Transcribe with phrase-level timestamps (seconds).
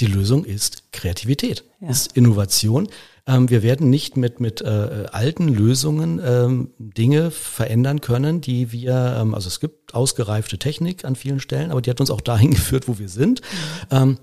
[0.00, 1.88] Die Lösung ist Kreativität, ja.
[1.88, 2.88] ist Innovation.
[3.26, 9.16] Ähm, wir werden nicht mit, mit äh, alten Lösungen ähm, Dinge verändern können, die wir,
[9.20, 12.50] ähm, also es gibt ausgereifte Technik an vielen Stellen, aber die hat uns auch dahin
[12.52, 13.42] geführt, wo wir sind.
[13.90, 14.18] Mhm.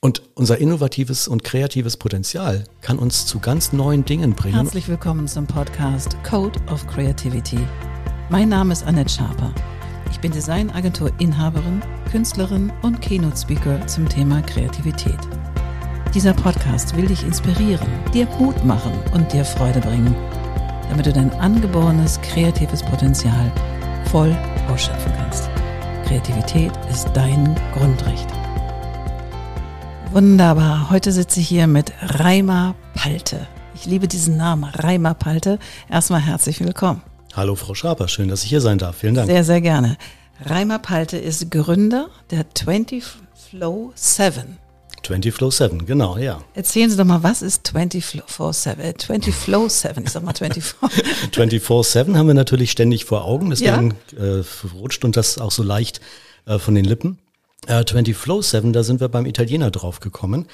[0.00, 4.54] Und unser innovatives und kreatives Potenzial kann uns zu ganz neuen Dingen bringen.
[4.54, 7.60] Herzlich willkommen zum Podcast Code of Creativity.
[8.28, 9.54] Mein Name ist Annette Schaper.
[10.10, 15.18] Ich bin Designagentur-Inhaberin, Künstlerin und Keynote-Speaker zum Thema Kreativität.
[16.14, 20.14] Dieser Podcast will dich inspirieren, dir Mut machen und dir Freude bringen,
[20.88, 23.50] damit du dein angeborenes kreatives Potenzial
[24.10, 24.36] voll
[24.68, 25.50] ausschöpfen kannst.
[26.06, 28.28] Kreativität ist dein Grundrecht.
[30.12, 30.90] Wunderbar.
[30.90, 33.48] Heute sitze ich hier mit Reimer Palte.
[33.74, 35.58] Ich liebe diesen Namen, Reimer Palte.
[35.90, 37.02] Erstmal herzlich willkommen.
[37.36, 38.98] Hallo Frau Schaper, schön, dass ich hier sein darf.
[38.98, 39.26] Vielen Dank.
[39.26, 39.96] Sehr, sehr gerne.
[40.44, 43.02] Reimer Palte ist Gründer der 20
[43.50, 44.56] Flow 7.
[45.02, 46.40] 20 Flow 7, genau, ja.
[46.54, 48.98] Erzählen Sie doch mal, was ist 20 Flow 7?
[48.98, 51.04] 20 Flow 7, ich sag mal 24.
[51.32, 54.38] 24 7 haben wir natürlich ständig vor Augen, deswegen ja?
[54.38, 56.00] äh, rutscht uns das auch so leicht
[56.46, 57.18] äh, von den Lippen.
[57.66, 60.46] Äh, 20 Flow 7, da sind wir beim Italiener drauf gekommen.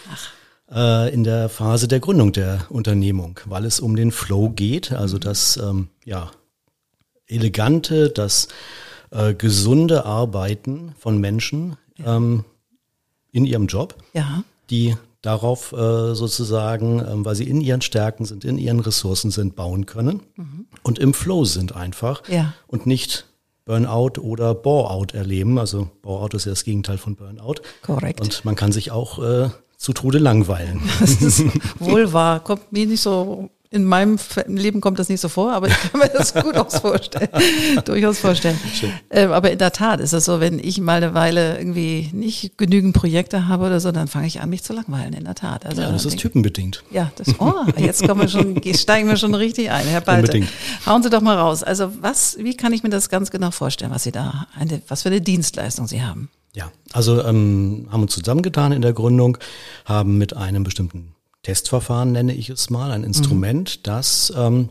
[0.73, 5.17] Äh, in der Phase der Gründung der Unternehmung, weil es um den Flow geht, also
[5.17, 5.21] mhm.
[5.21, 6.31] das ähm, ja,
[7.31, 8.49] elegante, das
[9.11, 12.45] äh, gesunde Arbeiten von Menschen ähm,
[13.33, 14.45] in ihrem Job, ja.
[14.71, 19.55] die darauf äh, sozusagen, ähm, weil sie in ihren Stärken sind, in ihren Ressourcen sind,
[19.55, 20.67] bauen können mhm.
[20.83, 22.55] und im Flow sind einfach ja.
[22.67, 23.27] und nicht
[23.65, 25.59] Burnout oder Boreout erleben.
[25.59, 27.57] Also Boreout ist ja das Gegenteil von Burnout.
[27.83, 28.21] Korrekt.
[28.21, 30.81] Und man kann sich auch äh, zu Tode langweilen.
[30.99, 31.45] Das ist
[31.79, 32.41] wohl wahr.
[32.41, 34.19] Kommt mir nicht so in meinem
[34.49, 37.29] Leben kommt das nicht so vor, aber ich kann mir das gut aus vorstellen,
[37.85, 38.59] durchaus vorstellen.
[39.11, 42.59] Ähm, aber in der Tat ist es so, wenn ich mal eine Weile irgendwie nicht
[42.59, 45.67] genügend Projekte habe oder so, dann fange ich an, mich zu langweilen, in der Tat.
[45.67, 46.83] Also, ja, das ist typenbedingt.
[46.91, 50.23] Ja, das, oh, jetzt kommen wir schon, steigen wir schon richtig ein, Herr Balte.
[50.23, 50.49] Unbedingt.
[50.87, 51.63] Hauen Sie doch mal raus.
[51.63, 55.03] Also was, wie kann ich mir das ganz genau vorstellen, was Sie da, eine, was
[55.03, 56.29] für eine Dienstleistung Sie haben?
[56.57, 59.39] Ja, also ähm, haben uns zusammengetan in der Gründung,
[59.85, 63.83] haben mit einem bestimmten Testverfahren nenne ich es mal, ein Instrument, mhm.
[63.85, 64.71] das ähm,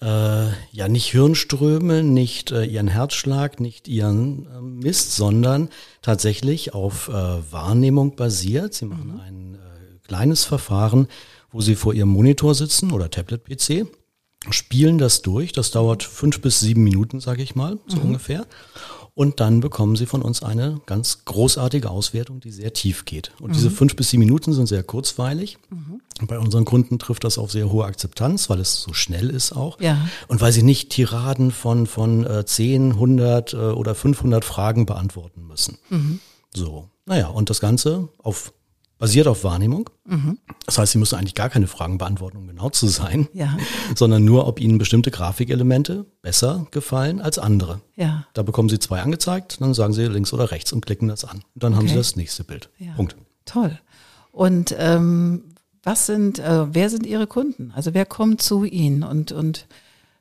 [0.00, 5.68] äh, ja nicht Hirnströme, nicht äh, ihren Herzschlag, nicht ihren äh, misst, sondern
[6.02, 7.12] tatsächlich auf äh,
[7.52, 8.74] Wahrnehmung basiert.
[8.74, 9.20] Sie machen mhm.
[9.20, 11.08] ein äh, kleines Verfahren,
[11.52, 13.86] wo sie vor ihrem Monitor sitzen oder Tablet-PC,
[14.50, 15.52] spielen das durch.
[15.52, 18.04] Das dauert fünf bis sieben Minuten, sage ich mal, so mhm.
[18.04, 18.46] ungefähr.
[19.14, 23.32] Und dann bekommen Sie von uns eine ganz großartige Auswertung, die sehr tief geht.
[23.40, 23.54] Und mhm.
[23.54, 25.58] diese fünf bis sieben Minuten sind sehr kurzweilig.
[25.70, 26.00] Mhm.
[26.26, 29.80] Bei unseren Kunden trifft das auf sehr hohe Akzeptanz, weil es so schnell ist auch.
[29.80, 30.08] Ja.
[30.28, 35.46] Und weil sie nicht Tiraden von, von äh, 10, 100 äh, oder 500 Fragen beantworten
[35.46, 35.78] müssen.
[35.88, 36.20] Mhm.
[36.54, 38.52] So, naja, und das Ganze auf
[39.00, 39.90] basiert auf Wahrnehmung.
[40.04, 40.38] Mhm.
[40.66, 43.56] Das heißt, Sie müssen eigentlich gar keine Fragen beantworten, um genau zu sein, ja.
[43.96, 47.80] sondern nur, ob Ihnen bestimmte Grafikelemente besser gefallen als andere.
[47.96, 48.26] Ja.
[48.34, 51.38] Da bekommen Sie zwei angezeigt, dann sagen Sie links oder rechts und klicken das an.
[51.54, 51.80] Und dann okay.
[51.80, 52.68] haben Sie das nächste Bild.
[52.78, 52.92] Ja.
[52.92, 53.16] Punkt.
[53.46, 53.80] Toll.
[54.32, 55.44] Und ähm,
[55.82, 57.72] was sind, äh, wer sind Ihre Kunden?
[57.74, 59.66] Also wer kommt zu Ihnen und, und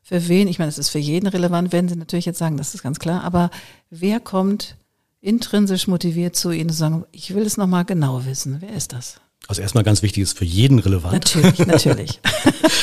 [0.01, 0.47] für wen?
[0.47, 2.97] Ich meine, es ist für jeden relevant, wenn Sie natürlich jetzt sagen, das ist ganz
[2.97, 3.51] klar, aber
[3.89, 4.77] wer kommt
[5.21, 8.57] intrinsisch motiviert zu Ihnen zu sagen, ich will es nochmal genau wissen.
[8.59, 9.19] Wer ist das?
[9.47, 11.13] Also erstmal ganz wichtig ist für jeden relevant.
[11.13, 12.19] Natürlich, natürlich.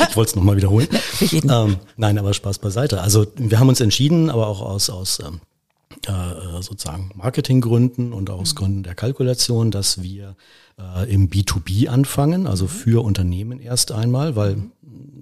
[0.09, 0.89] ich wollte es nochmal wiederholen.
[0.91, 1.51] für jeden.
[1.51, 3.01] Ähm, nein, aber Spaß beiseite.
[3.01, 5.41] Also wir haben uns entschieden, aber auch aus, aus ähm,
[6.07, 8.59] äh, sozusagen Marketinggründen und aus mhm.
[8.59, 10.37] Gründen der Kalkulation, dass wir
[10.79, 12.71] äh, im B2B anfangen, also mhm.
[12.71, 14.73] für Unternehmen erst einmal, weil mhm.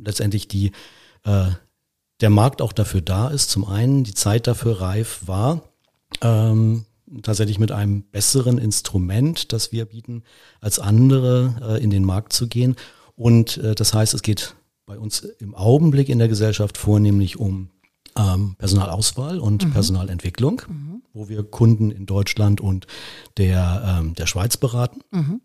[0.05, 0.73] letztendlich die
[1.25, 1.47] äh,
[2.21, 5.63] der Markt auch dafür da ist, zum einen die Zeit dafür reif war,
[6.23, 6.87] ähm,
[7.23, 10.23] tatsächlich mit einem besseren Instrument, das wir bieten,
[10.61, 12.77] als andere äh, in den Markt zu gehen.
[13.17, 17.71] Und äh, das heißt, es geht bei uns im Augenblick in der Gesellschaft vornehmlich um
[18.17, 19.73] ähm, Personalauswahl und mhm.
[19.73, 21.03] Personalentwicklung, mhm.
[21.13, 22.87] wo wir Kunden in Deutschland und
[23.37, 25.01] der, ähm, der Schweiz beraten.
[25.11, 25.41] Mhm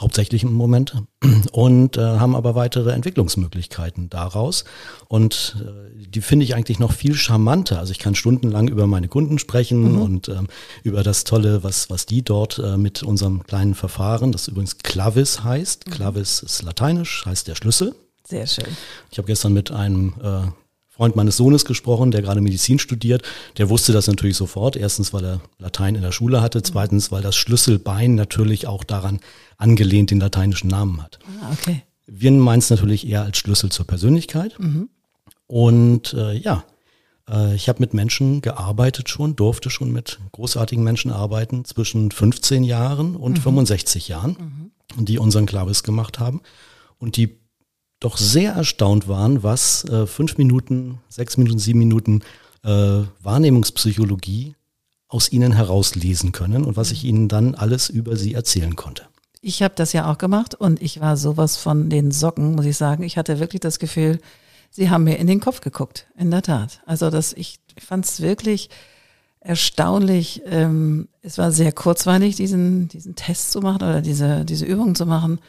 [0.00, 0.94] hauptsächlich im Moment,
[1.52, 4.64] und äh, haben aber weitere Entwicklungsmöglichkeiten daraus.
[5.08, 7.78] Und äh, die finde ich eigentlich noch viel charmanter.
[7.78, 10.02] Also ich kann stundenlang über meine Kunden sprechen mhm.
[10.02, 10.48] und ähm,
[10.82, 15.44] über das Tolle, was, was die dort äh, mit unserem kleinen Verfahren, das übrigens Clavis
[15.44, 15.86] heißt.
[15.86, 15.90] Mhm.
[15.92, 17.94] Clavis ist lateinisch, heißt der Schlüssel.
[18.24, 18.76] Sehr schön.
[19.10, 20.61] Ich habe gestern mit einem äh,
[21.02, 23.22] Freund meines Sohnes gesprochen, der gerade Medizin studiert.
[23.58, 24.76] Der wusste das natürlich sofort.
[24.76, 26.62] Erstens, weil er Latein in der Schule hatte.
[26.62, 29.18] Zweitens, weil das Schlüsselbein natürlich auch daran
[29.56, 31.18] angelehnt den lateinischen Namen hat.
[31.42, 31.82] Ah, okay.
[32.06, 34.56] Wir meinen es natürlich eher als Schlüssel zur Persönlichkeit.
[34.60, 34.90] Mhm.
[35.48, 36.64] Und äh, ja,
[37.28, 42.64] Äh, ich habe mit Menschen gearbeitet schon, durfte schon mit großartigen Menschen arbeiten zwischen 15
[42.64, 43.42] Jahren und mhm.
[43.42, 45.04] 65 Jahren, mhm.
[45.04, 46.42] die unseren Klavis gemacht haben
[46.98, 47.38] und die
[48.04, 52.22] doch sehr erstaunt waren, was äh, fünf Minuten, sechs Minuten, sieben Minuten
[52.64, 54.54] äh, Wahrnehmungspsychologie
[55.08, 59.04] aus ihnen herauslesen können und was ich ihnen dann alles über sie erzählen konnte.
[59.40, 62.76] Ich habe das ja auch gemacht und ich war sowas von den Socken, muss ich
[62.76, 63.02] sagen.
[63.02, 64.20] Ich hatte wirklich das Gefühl,
[64.70, 66.80] sie haben mir in den Kopf geguckt, in der Tat.
[66.86, 68.70] Also das, ich fand es wirklich
[69.40, 70.42] erstaunlich.
[70.46, 75.06] Ähm, es war sehr kurzweilig, diesen, diesen Test zu machen oder diese, diese Übung zu
[75.06, 75.40] machen.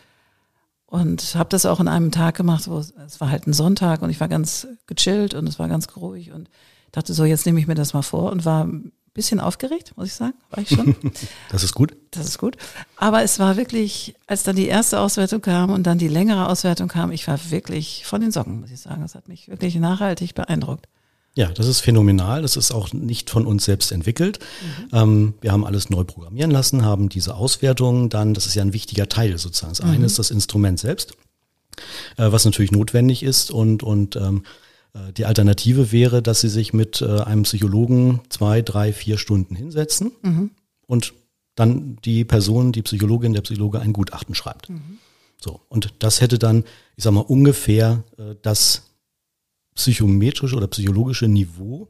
[0.94, 4.12] Und habe das auch in einem Tag gemacht, wo es, war halt ein Sonntag und
[4.12, 6.52] ich war ganz gechillt und es war ganz ruhig und
[6.92, 8.70] dachte so, jetzt nehme ich mir das mal vor und war
[9.16, 10.96] bisschen aufgeregt, muss ich sagen, war ich schon.
[11.50, 11.96] das ist gut.
[12.12, 12.58] Das ist gut.
[12.96, 16.90] Aber es war wirklich, als dann die erste Auswertung kam und dann die längere Auswertung
[16.90, 19.02] kam, ich war wirklich von den Socken, muss ich sagen.
[19.02, 20.88] Das hat mich wirklich nachhaltig beeindruckt.
[21.36, 22.44] Ja, das ist phänomenal.
[22.44, 24.40] Das ist auch nicht von uns selbst entwickelt.
[24.92, 24.98] Mhm.
[24.98, 28.74] Ähm, wir haben alles neu programmieren lassen, haben diese Auswertungen dann, das ist ja ein
[28.74, 29.74] wichtiger Teil sozusagen.
[29.74, 30.06] Das eine mhm.
[30.06, 31.14] ist das Instrument selbst,
[32.18, 34.44] äh, was natürlich notwendig ist und, und ähm,
[34.94, 39.56] äh, die Alternative wäre, dass Sie sich mit äh, einem Psychologen zwei, drei, vier Stunden
[39.56, 40.52] hinsetzen mhm.
[40.86, 41.14] und
[41.56, 44.70] dann die Person, die Psychologin, der Psychologe ein Gutachten schreibt.
[44.70, 45.00] Mhm.
[45.40, 45.62] So.
[45.68, 46.64] Und das hätte dann,
[46.96, 48.93] ich sag mal, ungefähr äh, das
[49.76, 51.90] psychometrische oder psychologische Niveau,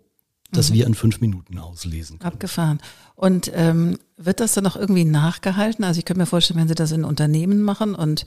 [0.51, 0.73] das mhm.
[0.73, 2.33] wir in fünf Minuten auslesen können.
[2.33, 2.79] Abgefahren.
[3.15, 5.83] Und ähm, wird das dann noch irgendwie nachgehalten?
[5.83, 8.25] Also ich könnte mir vorstellen, wenn Sie das in Unternehmen machen und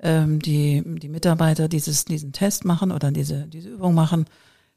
[0.00, 4.26] ähm, die, die Mitarbeiter dieses, diesen Test machen oder diese, diese Übung machen,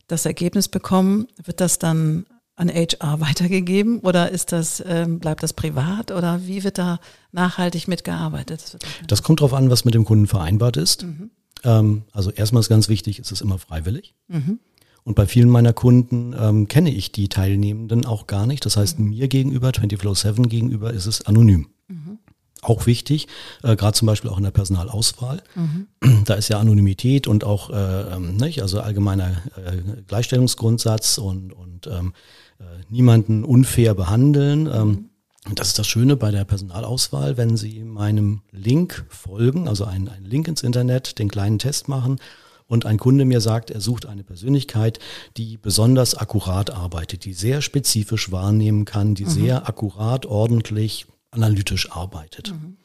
[0.08, 2.26] das Ergebnis bekommen, wird das dann
[2.56, 7.00] an HR weitergegeben oder ist das, ähm, bleibt das privat oder wie wird da
[7.32, 8.78] nachhaltig mitgearbeitet?
[8.80, 11.04] Das, das kommt darauf an, was mit dem Kunden vereinbart ist.
[11.04, 11.32] Mhm.
[11.64, 14.14] Ähm, also erstmal ist ganz wichtig, es ist immer freiwillig.
[14.28, 14.60] Mhm.
[15.04, 18.66] Und bei vielen meiner Kunden ähm, kenne ich die Teilnehmenden auch gar nicht.
[18.66, 19.10] Das heißt, mhm.
[19.10, 21.68] mir gegenüber, 24-7 gegenüber, ist es anonym.
[21.88, 22.20] Mhm
[22.62, 23.28] auch wichtig,
[23.64, 25.42] äh, gerade zum Beispiel auch in der Personalauswahl.
[25.56, 25.88] Mhm.
[26.26, 31.88] Da ist ja Anonymität und auch äh, ähm, nicht, also allgemeiner äh, Gleichstellungsgrundsatz und, und
[31.88, 32.14] ähm,
[32.60, 35.10] äh, niemanden unfair behandeln.
[35.48, 35.56] Mhm.
[35.56, 40.26] das ist das Schöne bei der Personalauswahl, wenn Sie meinem Link folgen, also einen, einen
[40.26, 42.20] Link ins Internet, den kleinen Test machen
[42.68, 45.00] und ein Kunde mir sagt, er sucht eine Persönlichkeit,
[45.36, 49.30] die besonders akkurat arbeitet, die sehr spezifisch wahrnehmen kann, die mhm.
[49.30, 52.54] sehr akkurat, ordentlich, analytisch arbeitet.
[52.54, 52.78] Mhm.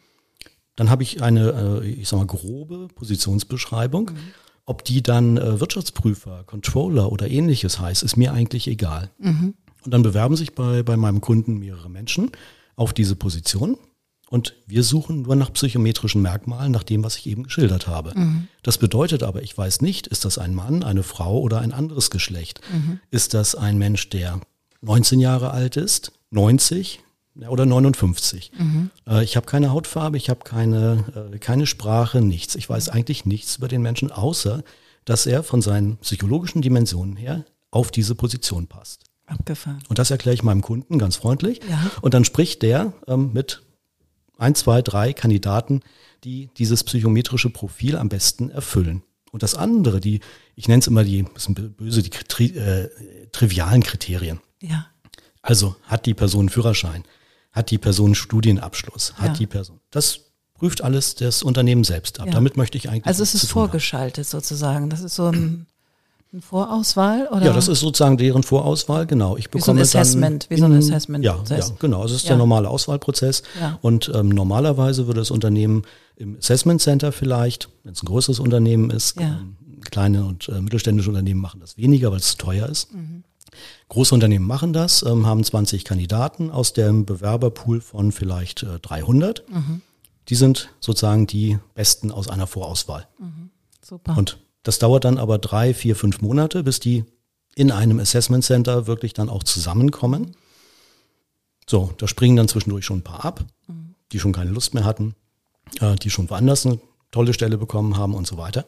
[0.75, 4.11] Dann habe ich eine, äh, ich sag mal, grobe Positionsbeschreibung.
[4.11, 4.19] Mhm.
[4.65, 9.11] Ob die dann äh, Wirtschaftsprüfer, Controller oder ähnliches heißt, ist mir eigentlich egal.
[9.87, 12.33] Und dann bewerben sich bei, bei meinem Kunden mehrere Menschen
[12.75, 13.79] auf diese Position.
[14.29, 18.13] Und wir suchen nur nach psychometrischen Merkmalen, nach dem, was ich eben geschildert habe.
[18.19, 18.49] Mhm.
[18.65, 22.11] Das bedeutet aber, ich weiß nicht, ist das ein Mann, eine Frau oder ein anderes
[22.11, 22.61] Geschlecht?
[22.73, 22.99] Mhm.
[23.13, 24.41] Ist das ein Mensch, der
[24.83, 27.01] 19 Jahre alt ist, 90,
[27.49, 28.51] oder 59.
[28.59, 28.91] Mhm.
[29.07, 32.55] Äh, ich habe keine Hautfarbe, ich habe keine, äh, keine Sprache, nichts.
[32.57, 34.65] Ich weiß eigentlich nichts über den Menschen, außer
[35.05, 39.05] dass er von seinen psychologischen Dimensionen her auf diese Position passt.
[39.27, 39.83] Abgefahren.
[39.89, 41.61] Und das erkläre ich meinem Kunden ganz freundlich.
[41.69, 41.91] Ja.
[42.01, 43.63] Und dann spricht der ähm, mit
[44.39, 45.81] ein, zwei, drei Kandidaten,
[46.25, 49.03] die dieses psychometrische Profil am besten erfüllen.
[49.33, 50.21] Und das andere, die,
[50.55, 52.89] ich nenne es immer die, bisschen böse, die tri, äh,
[53.33, 54.41] trivialen Kriterien.
[54.63, 54.87] Ja.
[55.43, 57.05] Also hat die Person einen Führerschein?
[57.53, 59.15] Hat die Person Studienabschluss?
[59.15, 59.35] Hat ja.
[59.35, 59.81] die Person?
[59.91, 60.21] Das
[60.55, 62.27] prüft alles das Unternehmen selbst ab.
[62.27, 62.33] Ja.
[62.33, 63.07] Damit möchte ich eigentlich.
[63.07, 64.31] Also es ist vorgeschaltet haben.
[64.31, 64.91] sozusagen.
[64.91, 65.67] Das ist so ein,
[66.37, 67.47] ein, Vorauswahl oder?
[67.47, 69.07] Ja, das ist sozusagen deren Vorauswahl.
[69.07, 69.37] Genau.
[69.37, 71.25] Ich bekomme wie so ein Assessment, wie so ein Assessment.
[71.25, 72.05] Ja, ja, genau.
[72.05, 72.31] Es ist ja.
[72.31, 73.43] der normale Auswahlprozess.
[73.61, 73.79] Ja.
[73.83, 75.83] Und ähm, normalerweise würde das Unternehmen
[76.17, 79.27] im Assessment Center vielleicht, wenn es ein größeres Unternehmen ist, ja.
[79.27, 79.57] ähm,
[79.91, 82.93] kleine und äh, mittelständische Unternehmen machen das weniger, weil es teuer ist.
[82.95, 83.25] Mhm.
[83.89, 89.45] Große Unternehmen machen das, ähm, haben 20 Kandidaten aus dem Bewerberpool von vielleicht äh, 300.
[89.49, 89.81] Mhm.
[90.29, 93.07] Die sind sozusagen die Besten aus einer Vorauswahl.
[93.19, 93.51] Mhm.
[93.81, 94.17] Super.
[94.17, 97.05] Und das dauert dann aber drei, vier, fünf Monate, bis die
[97.55, 100.33] in einem Assessment Center wirklich dann auch zusammenkommen.
[101.69, 103.95] So, da springen dann zwischendurch schon ein paar ab, mhm.
[104.11, 105.15] die schon keine Lust mehr hatten,
[105.81, 106.81] äh, die schon woanders eine
[107.13, 108.67] tolle Stelle bekommen haben und so weiter.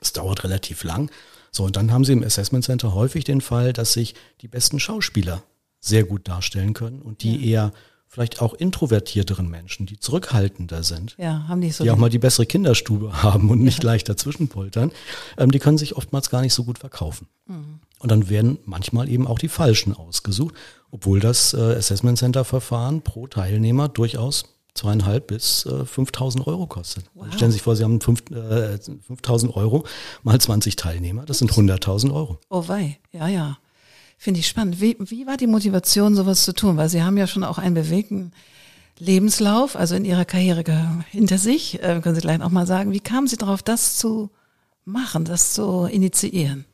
[0.00, 1.10] Es dauert relativ lang.
[1.50, 4.78] So, und dann haben sie im Assessment Center häufig den Fall, dass sich die besten
[4.78, 5.42] Schauspieler
[5.80, 7.64] sehr gut darstellen können und die ja.
[7.64, 7.72] eher
[8.14, 12.20] vielleicht auch introvertierteren Menschen, die zurückhaltender sind, ja, haben die, so die auch mal die
[12.20, 13.90] bessere Kinderstube haben und nicht ja.
[13.90, 14.92] leicht dazwischen poltern,
[15.36, 17.26] ähm, die können sich oftmals gar nicht so gut verkaufen.
[17.46, 17.80] Mhm.
[17.98, 20.54] Und dann werden manchmal eben auch die Falschen ausgesucht,
[20.92, 24.44] obwohl das äh, Assessment Center Verfahren pro Teilnehmer durchaus
[24.74, 27.06] zweieinhalb bis äh, 5000 Euro kostet.
[27.14, 27.26] Wow.
[27.34, 29.84] Stellen Sie sich vor, Sie haben fünf, äh, 5000 Euro
[30.22, 32.38] mal 20 Teilnehmer, das sind 100.000 Euro.
[32.48, 33.58] Oh wei, ja, ja.
[34.16, 34.80] Finde ich spannend.
[34.80, 36.76] Wie, wie war die Motivation, sowas zu tun?
[36.76, 38.32] Weil Sie haben ja schon auch einen bewegten
[38.98, 40.64] Lebenslauf, also in Ihrer Karriere
[41.10, 41.82] hinter sich.
[41.82, 44.30] Äh, können Sie gleich auch mal sagen, wie kamen Sie darauf, das zu
[44.84, 46.64] machen, das zu initiieren?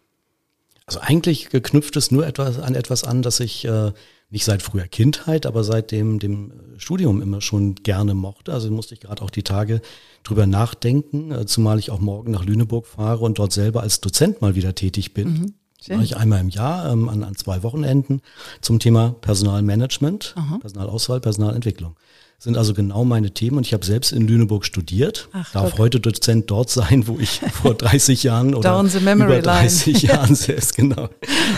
[0.87, 3.93] Also eigentlich geknüpft es nur etwas an etwas an, das ich äh,
[4.31, 8.53] nicht seit früher Kindheit, aber seit dem, dem Studium immer schon gerne mochte.
[8.53, 9.83] Also musste ich gerade auch die Tage
[10.23, 14.41] drüber nachdenken, äh, zumal ich auch morgen nach Lüneburg fahre und dort selber als Dozent
[14.41, 15.29] mal wieder tätig bin.
[15.29, 15.55] Mhm.
[15.89, 18.23] Mache ich einmal im Jahr ähm, an, an zwei Wochenenden
[18.61, 20.59] zum Thema Personalmanagement, Aha.
[20.59, 21.97] Personalauswahl, Personalentwicklung
[22.41, 25.79] sind also genau meine Themen und ich habe selbst in Lüneburg studiert, Ach, darf Gott.
[25.79, 30.07] heute Dozent dort sein, wo ich vor 30 Jahren oder über 30 line.
[30.13, 31.11] Jahren selbst genau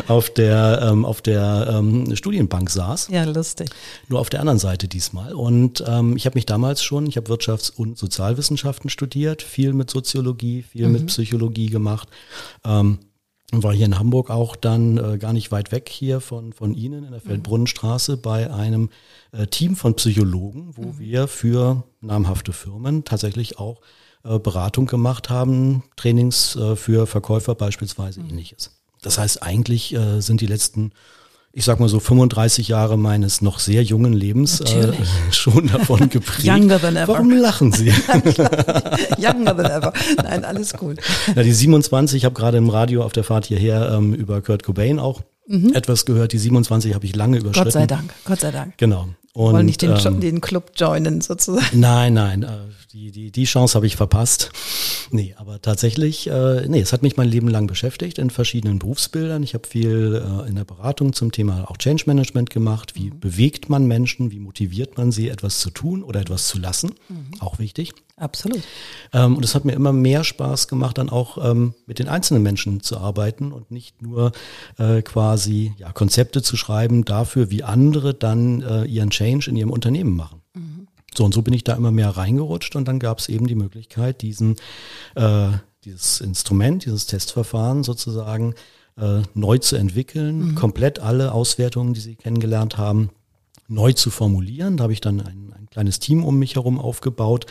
[0.08, 3.08] auf der ähm, auf der ähm, Studienbank saß.
[3.12, 3.70] Ja, lustig.
[4.08, 7.32] Nur auf der anderen Seite diesmal und ähm, ich habe mich damals schon, ich habe
[7.32, 10.92] Wirtschafts- und Sozialwissenschaften studiert, viel mit Soziologie, viel mhm.
[10.94, 12.08] mit Psychologie gemacht.
[12.64, 12.98] Ähm,
[13.52, 17.04] war hier in Hamburg auch dann äh, gar nicht weit weg hier von, von Ihnen
[17.04, 17.26] in der mhm.
[17.26, 18.88] Feldbrunnenstraße bei einem
[19.32, 20.98] äh, Team von Psychologen, wo mhm.
[20.98, 23.80] wir für namhafte Firmen tatsächlich auch
[24.24, 28.30] äh, Beratung gemacht haben, Trainings äh, für Verkäufer beispielsweise mhm.
[28.30, 28.70] ähnliches.
[29.02, 30.92] Das heißt, eigentlich äh, sind die letzten
[31.54, 34.92] ich sag mal so 35 Jahre meines noch sehr jungen Lebens äh,
[35.30, 36.44] schon davon geprägt.
[36.44, 37.12] Younger than ever.
[37.12, 37.88] Warum lachen Sie?
[39.18, 39.92] Younger than ever.
[40.16, 40.98] Nein, alles gut.
[41.34, 44.62] Ja, die 27, ich habe gerade im Radio auf der Fahrt hierher ähm, über Kurt
[44.62, 45.74] Cobain auch mhm.
[45.74, 46.32] etwas gehört.
[46.32, 47.64] Die 27 habe ich lange überschritten.
[47.64, 48.78] Gott sei Dank, Gott sei Dank.
[48.78, 49.08] Genau.
[49.34, 51.80] Und, wollen nicht den, ähm, den Club joinen sozusagen.
[51.80, 52.48] Nein, nein, äh,
[52.92, 54.50] die, die, die Chance habe ich verpasst.
[55.10, 59.42] Nee, aber tatsächlich, äh, nee, es hat mich mein Leben lang beschäftigt in verschiedenen Berufsbildern.
[59.42, 62.94] Ich habe viel äh, in der Beratung zum Thema auch Change Management gemacht.
[62.94, 63.20] Wie mhm.
[63.20, 64.30] bewegt man Menschen?
[64.30, 66.94] Wie motiviert man sie, etwas zu tun oder etwas zu lassen?
[67.08, 67.40] Mhm.
[67.40, 67.92] Auch wichtig.
[68.16, 68.62] Absolut.
[69.14, 72.42] Ähm, und es hat mir immer mehr Spaß gemacht, dann auch ähm, mit den einzelnen
[72.42, 74.32] Menschen zu arbeiten und nicht nur
[74.78, 79.70] äh, quasi ja, Konzepte zu schreiben dafür, wie andere dann äh, ihren Change in ihrem
[79.70, 80.42] Unternehmen machen.
[80.54, 80.81] Mhm.
[81.16, 83.54] So und so bin ich da immer mehr reingerutscht und dann gab es eben die
[83.54, 84.56] Möglichkeit, diesen,
[85.14, 85.48] äh,
[85.84, 88.54] dieses Instrument, dieses Testverfahren sozusagen
[88.98, 90.54] äh, neu zu entwickeln, mhm.
[90.54, 93.10] komplett alle Auswertungen, die Sie kennengelernt haben,
[93.68, 94.76] neu zu formulieren.
[94.76, 97.46] Da habe ich dann ein, ein kleines Team um mich herum aufgebaut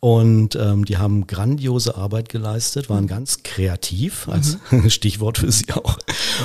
[0.00, 3.08] und ähm, die haben grandiose Arbeit geleistet, waren mhm.
[3.08, 4.90] ganz kreativ, als mhm.
[4.90, 5.98] Stichwort für sie auch,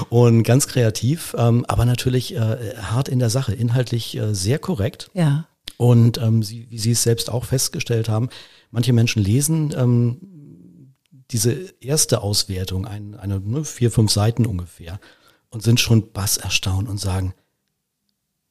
[0.09, 5.09] und ganz kreativ, ähm, aber natürlich äh, hart in der Sache, inhaltlich äh, sehr korrekt.
[5.13, 5.45] Ja.
[5.81, 8.29] Und ähm, sie, wie Sie es selbst auch festgestellt haben,
[8.69, 10.93] manche Menschen lesen ähm,
[11.31, 14.99] diese erste Auswertung, ein, eine ne, vier, fünf Seiten ungefähr,
[15.49, 17.33] und sind schon bass erstaunt und sagen,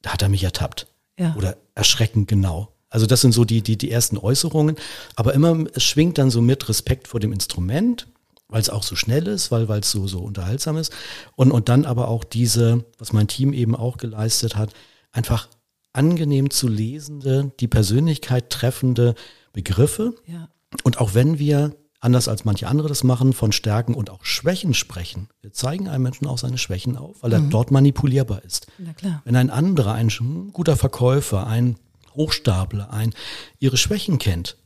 [0.01, 0.87] da hat er mich ertappt.
[1.17, 1.33] Ja.
[1.37, 2.73] Oder erschreckend genau.
[2.89, 4.75] Also das sind so die, die, die ersten Äußerungen.
[5.15, 8.07] Aber immer, es schwingt dann so mit Respekt vor dem Instrument,
[8.49, 10.91] weil es auch so schnell ist, weil weil es so, so unterhaltsam ist.
[11.37, 14.73] Und, und dann aber auch diese, was mein Team eben auch geleistet hat,
[15.13, 15.47] einfach
[15.93, 19.15] angenehm zu lesende, die Persönlichkeit treffende
[19.53, 20.15] Begriffe.
[20.25, 20.49] Ja.
[20.83, 24.73] Und auch wenn wir, anders als manche andere das machen, von Stärken und auch Schwächen
[24.73, 27.49] sprechen, wir zeigen einem Menschen auch seine Schwächen auf, weil er mhm.
[27.49, 28.67] dort manipulierbar ist.
[28.77, 29.21] Na klar.
[29.25, 30.09] Wenn ein anderer, ein
[30.53, 31.77] guter Verkäufer, ein
[32.15, 33.13] Hochstapler, ein
[33.59, 34.57] ihre Schwächen kennt,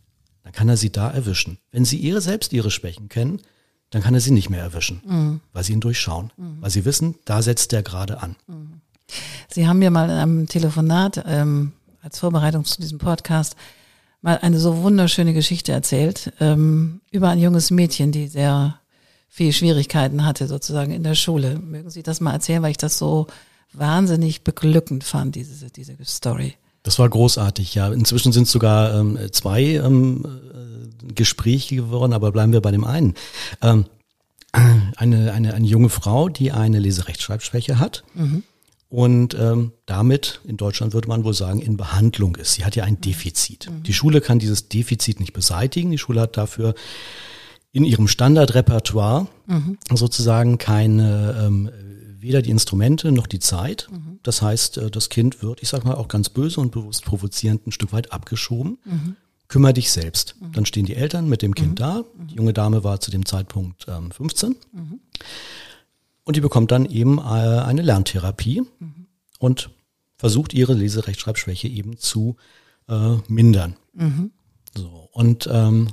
[0.44, 1.58] dann kann er sie da erwischen.
[1.72, 3.42] Wenn sie ihre selbst ihre Schwächen kennen,
[3.90, 5.42] dann kann er sie nicht mehr erwischen, mhm.
[5.54, 6.58] weil sie ihn durchschauen, mhm.
[6.62, 8.36] weil sie wissen, da setzt er gerade an.
[8.48, 8.82] Mhm.
[9.56, 11.72] Sie haben mir mal in einem Telefonat ähm,
[12.02, 13.56] als Vorbereitung zu diesem Podcast
[14.22, 18.80] mal eine so wunderschöne Geschichte erzählt ähm, über ein junges Mädchen, die sehr
[19.30, 21.60] viel Schwierigkeiten hatte sozusagen in der Schule.
[21.60, 23.28] Mögen Sie das mal erzählen, weil ich das so
[23.72, 26.56] wahnsinnig beglückend fand, diese, diese Story.
[26.84, 27.92] Das war großartig, ja.
[27.92, 32.84] Inzwischen sind es sogar ähm, zwei ähm, äh, Gespräche geworden, aber bleiben wir bei dem
[32.84, 33.14] einen.
[33.62, 33.86] Ähm,
[34.52, 38.04] eine, eine, eine junge Frau, die eine Leserechtschreibschwäche hat.
[38.14, 38.44] Mhm
[38.96, 42.54] und ähm, damit, in Deutschland würde man wohl sagen, in Behandlung ist.
[42.54, 43.70] Sie hat ja ein Defizit.
[43.70, 43.84] Mhm.
[43.84, 45.92] Die Schule kann dieses Defizit nicht beseitigen.
[45.92, 46.76] Die Schule hat dafür
[47.74, 49.78] in ihrem Standardrepertoire mhm.
[49.92, 51.70] sozusagen keine, ähm,
[52.20, 53.90] weder die Instrumente noch die Zeit.
[53.92, 54.20] Mhm.
[54.24, 57.68] Das heißt, äh, das Kind wird, ich sag mal, auch ganz böse und bewusst provozierend
[57.68, 58.78] ein Stück weit abgeschoben.
[58.86, 59.18] Mhm.
[59.50, 60.38] Kümmer dich selbst.
[60.40, 60.54] Mhm.
[60.54, 61.76] Dann stehen die Eltern mit dem Kind mhm.
[61.76, 62.04] da.
[62.30, 64.56] Die junge Dame war zu dem Zeitpunkt ähm, 15.
[66.26, 69.08] Und die bekommt dann eben äh, eine Lerntherapie mhm.
[69.40, 69.70] und
[70.18, 72.36] versucht ihre Leserechtschreibschwäche eben zu
[72.90, 73.76] äh, mindern.
[73.94, 74.32] Mhm.
[74.76, 75.90] So und ähm,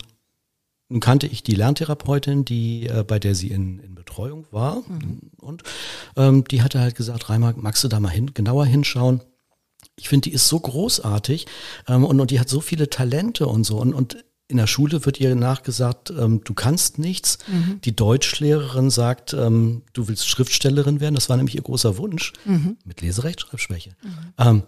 [0.89, 5.31] nun kannte ich die Lerntherapeutin, die äh, bei der sie in, in Betreuung war mhm.
[5.39, 5.63] und
[6.17, 9.23] ähm, die hatte halt gesagt, Reimer, magst du da mal hin, genauer hinschauen?
[9.97, 11.47] Ich finde, die ist so großartig
[11.89, 15.05] ähm, und, und die hat so viele Talente und so und, und in der Schule
[15.05, 17.39] wird ihr nachgesagt, ähm, du kannst nichts.
[17.49, 17.81] Mhm.
[17.81, 21.15] Die Deutschlehrerin sagt, ähm, du willst Schriftstellerin werden.
[21.15, 22.77] Das war nämlich ihr großer Wunsch mhm.
[22.85, 23.97] mit Leserechtschreibschwäche.
[24.03, 24.09] Mhm.
[24.39, 24.63] Ähm,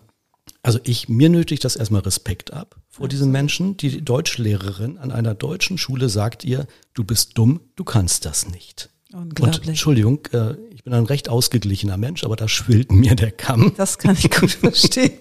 [0.63, 3.77] also ich, mir nötigt das erstmal Respekt ab vor diesen Menschen.
[3.77, 8.89] Die Deutschlehrerin an einer deutschen Schule sagt ihr, du bist dumm, du kannst das nicht.
[9.13, 9.61] Unglaublich.
[9.61, 13.75] Und Entschuldigung, äh, ich bin ein recht ausgeglichener Mensch, aber da schwillt mir der Kamm.
[13.77, 15.13] Das kann ich gut verstehen.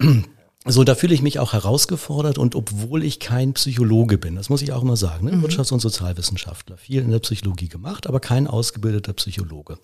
[0.66, 4.60] So, da fühle ich mich auch herausgefordert und obwohl ich kein Psychologe bin, das muss
[4.60, 5.32] ich auch immer sagen, ne?
[5.32, 5.44] Mhm.
[5.44, 9.78] Wirtschafts- und Sozialwissenschaftler, viel in der Psychologie gemacht, aber kein ausgebildeter Psychologe.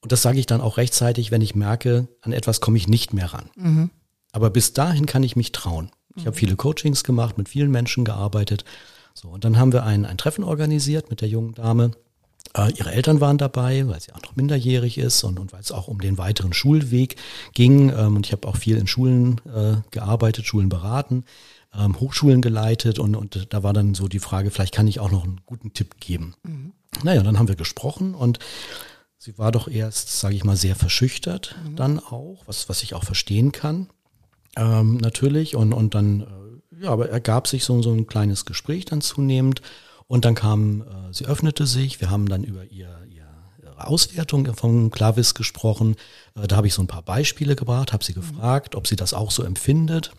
[0.00, 3.14] Und das sage ich dann auch rechtzeitig, wenn ich merke, an etwas komme ich nicht
[3.14, 3.48] mehr ran.
[3.54, 3.90] Mhm.
[4.32, 5.90] Aber bis dahin kann ich mich trauen.
[6.16, 6.26] Ich mhm.
[6.26, 8.64] habe viele Coachings gemacht, mit vielen Menschen gearbeitet.
[9.14, 11.92] So, und dann haben wir ein, ein Treffen organisiert mit der jungen Dame.
[12.56, 15.72] Äh, ihre Eltern waren dabei, weil sie auch noch minderjährig ist und, und weil es
[15.72, 17.16] auch um den weiteren Schulweg
[17.52, 17.90] ging.
[17.90, 21.24] Ähm, und ich habe auch viel in Schulen äh, gearbeitet, Schulen beraten,
[21.76, 25.10] ähm, Hochschulen geleitet und, und da war dann so die Frage, vielleicht kann ich auch
[25.10, 26.34] noch einen guten Tipp geben.
[26.42, 26.72] Mhm.
[27.02, 28.38] Naja, dann haben wir gesprochen und
[29.18, 31.76] sie war doch erst, sage ich mal, sehr verschüchtert mhm.
[31.76, 33.88] dann auch, was, was ich auch verstehen kann.
[34.56, 35.56] Ähm, natürlich.
[35.56, 39.62] Und, und dann, äh, ja, aber ergab sich so, so ein kleines Gespräch dann zunehmend.
[40.06, 43.24] Und dann kam, äh, sie öffnete sich, wir haben dann über ihr, ihr
[43.62, 45.96] ihre Auswertung vom Klavis gesprochen.
[46.34, 48.20] Äh, da habe ich so ein paar Beispiele gebracht, habe sie mhm.
[48.20, 50.12] gefragt, ob sie das auch so empfindet.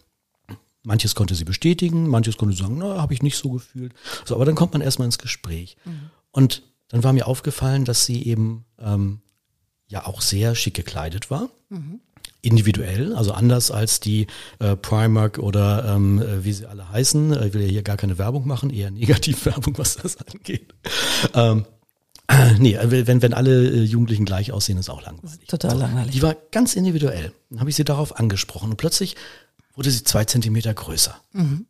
[0.84, 3.94] Manches konnte sie bestätigen, manches konnte sie sagen, na, habe ich nicht so gefühlt.
[4.24, 5.78] So, aber dann kommt man erstmal ins Gespräch.
[5.86, 6.10] Mhm.
[6.32, 9.22] Und dann war mir aufgefallen, dass sie eben ähm,
[9.88, 11.50] ja auch sehr schick gekleidet war.
[11.70, 12.02] Mhm
[12.46, 14.28] individuell, also anders als die
[14.60, 17.32] äh, Primark oder ähm, äh, wie sie alle heißen.
[17.44, 20.74] Ich will ja hier gar keine Werbung machen, eher Negativwerbung, was das angeht.
[21.34, 21.66] Ähm,
[22.28, 25.48] äh, nee, wenn, wenn alle äh, Jugendlichen gleich aussehen, ist auch langweilig.
[25.48, 26.12] Total also, langweilig.
[26.12, 27.34] Die war ganz individuell.
[27.50, 29.16] Dann habe ich sie darauf angesprochen und plötzlich
[29.76, 31.16] wurde sie zwei Zentimeter größer.
[31.34, 31.66] Mhm.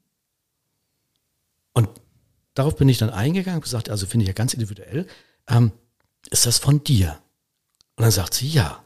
[1.73, 1.89] Und
[2.53, 5.07] darauf bin ich dann eingegangen und gesagt, also finde ich ja ganz individuell,
[5.47, 5.71] ähm,
[6.31, 7.19] ist das von dir?
[7.95, 8.84] Und dann sagt sie, ja.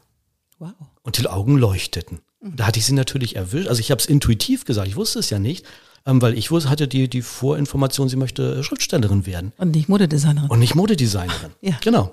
[0.60, 0.74] Wow.
[1.02, 2.20] Und die Augen leuchteten.
[2.40, 2.56] Mhm.
[2.56, 3.68] Da hatte ich sie natürlich erwischt.
[3.68, 5.66] Also ich habe es intuitiv gesagt, ich wusste es ja nicht,
[6.06, 9.52] ähm, weil ich wusste, hatte die, die Vorinformation, sie möchte Schriftstellerin werden.
[9.56, 10.50] Und nicht Modedesignerin.
[10.50, 11.52] Und nicht Modedesignerin.
[11.60, 11.78] ja.
[11.82, 12.12] Genau.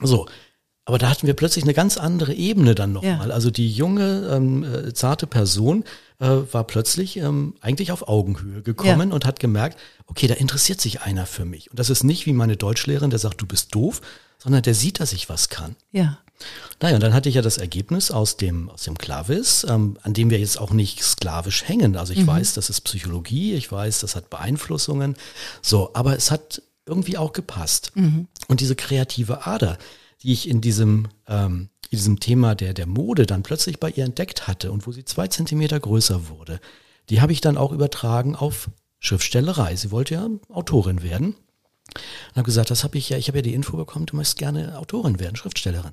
[0.00, 0.26] So.
[0.84, 3.28] Aber da hatten wir plötzlich eine ganz andere Ebene dann nochmal.
[3.28, 3.34] Ja.
[3.34, 5.84] Also die junge, ähm, äh, zarte Person
[6.18, 9.14] äh, war plötzlich ähm, eigentlich auf Augenhöhe gekommen ja.
[9.14, 11.70] und hat gemerkt, okay, da interessiert sich einer für mich.
[11.70, 14.00] Und das ist nicht wie meine Deutschlehrerin, der sagt, du bist doof,
[14.38, 15.76] sondern der sieht, dass ich was kann.
[15.92, 16.18] Ja.
[16.80, 20.14] Naja, und dann hatte ich ja das Ergebnis aus dem, aus dem Klavis, ähm, an
[20.14, 21.96] dem wir jetzt auch nicht sklavisch hängen.
[21.96, 22.26] Also ich mhm.
[22.28, 25.16] weiß, das ist Psychologie, ich weiß, das hat Beeinflussungen.
[25.60, 27.92] So, aber es hat irgendwie auch gepasst.
[27.94, 28.26] Mhm.
[28.48, 29.78] Und diese kreative Ader,
[30.22, 34.04] die ich in diesem, ähm, in diesem Thema der, der Mode dann plötzlich bei ihr
[34.04, 36.60] entdeckt hatte und wo sie zwei Zentimeter größer wurde,
[37.10, 39.76] die habe ich dann auch übertragen auf Schriftstellerei.
[39.76, 41.34] Sie wollte ja Autorin werden.
[41.94, 44.38] Und habe gesagt, das habe ich ja, ich habe ja die Info bekommen, du möchtest
[44.38, 45.92] gerne Autorin werden, Schriftstellerin.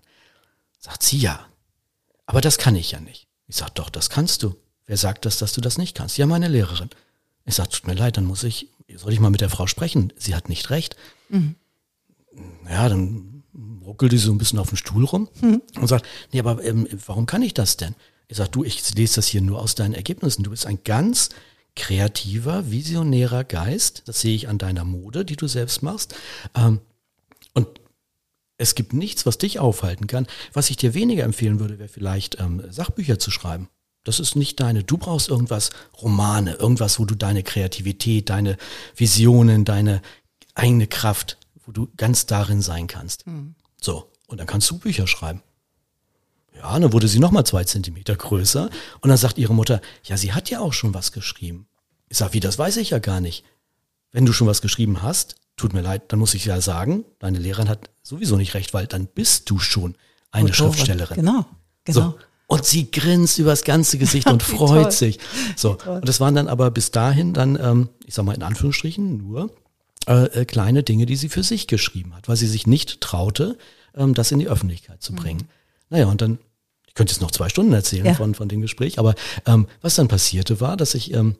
[0.79, 1.45] Sagt sie ja.
[2.25, 3.27] Aber das kann ich ja nicht.
[3.47, 4.55] Ich sag, doch, das kannst du.
[4.85, 6.17] Wer sagt das, dass du das nicht kannst?
[6.17, 6.89] Ja, meine Lehrerin.
[7.45, 10.13] Ich sag, tut mir leid, dann muss ich, soll ich mal mit der Frau sprechen?
[10.17, 10.95] Sie hat nicht recht.
[11.29, 11.55] Mhm.
[12.69, 13.43] Ja, dann
[13.85, 15.61] ruckelt sie so ein bisschen auf dem Stuhl rum mhm.
[15.79, 17.95] und sagt, nee, aber ähm, warum kann ich das denn?
[18.27, 20.43] Ich sag, du, ich lese das hier nur aus deinen Ergebnissen.
[20.43, 21.29] Du bist ein ganz
[21.75, 24.03] kreativer, visionärer Geist.
[24.05, 26.13] Das sehe ich an deiner Mode, die du selbst machst.
[26.55, 26.79] Ähm,
[28.59, 30.27] es gibt nichts, was dich aufhalten kann.
[30.53, 33.69] Was ich dir weniger empfehlen würde, wäre vielleicht ähm, Sachbücher zu schreiben.
[34.03, 34.83] Das ist nicht deine.
[34.83, 38.57] Du brauchst irgendwas Romane, irgendwas, wo du deine Kreativität, deine
[38.95, 40.01] Visionen, deine
[40.55, 43.25] eigene Kraft, wo du ganz darin sein kannst.
[43.25, 43.55] Mhm.
[43.81, 45.41] So, und dann kannst du Bücher schreiben.
[46.53, 48.69] Ja, dann wurde sie nochmal zwei Zentimeter größer
[48.99, 51.67] und dann sagt ihre Mutter, ja, sie hat ja auch schon was geschrieben.
[52.09, 53.45] Ich sag, wie, das weiß ich ja gar nicht.
[54.11, 57.39] Wenn du schon was geschrieben hast, tut mir leid, dann muss ich ja sagen, deine
[57.39, 59.95] Lehrerin hat sowieso nicht recht, weil dann bist du schon
[60.31, 60.53] eine.
[60.53, 61.17] Schriftstellerin.
[61.17, 61.45] Genau,
[61.83, 61.99] genau.
[61.99, 62.15] So.
[62.47, 64.91] Und sie grinst übers ganze Gesicht und freut toll.
[64.91, 65.19] sich.
[65.55, 65.77] So.
[65.85, 69.51] Und das waren dann aber bis dahin dann, ähm, ich sag mal in Anführungsstrichen, nur
[70.07, 73.57] äh, äh, kleine Dinge, die sie für sich geschrieben hat, weil sie sich nicht traute,
[73.95, 75.41] ähm, das in die Öffentlichkeit zu bringen.
[75.41, 75.47] Mhm.
[75.89, 76.39] Naja, und dann,
[76.87, 78.13] ich könnte jetzt noch zwei Stunden erzählen ja.
[78.15, 79.13] von, von dem Gespräch, aber
[79.45, 81.35] ähm, was dann passierte war, dass ich ähm,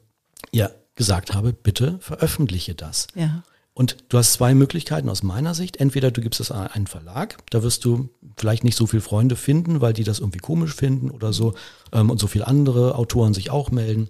[0.52, 3.08] ja gesagt habe, bitte veröffentliche das.
[3.16, 3.44] Ja.
[3.80, 5.78] Und du hast zwei Möglichkeiten aus meiner Sicht.
[5.78, 9.38] Entweder du gibst es an einen Verlag, da wirst du vielleicht nicht so viele Freunde
[9.38, 11.54] finden, weil die das irgendwie komisch finden oder so
[11.94, 14.10] ähm, und so viele andere Autoren sich auch melden.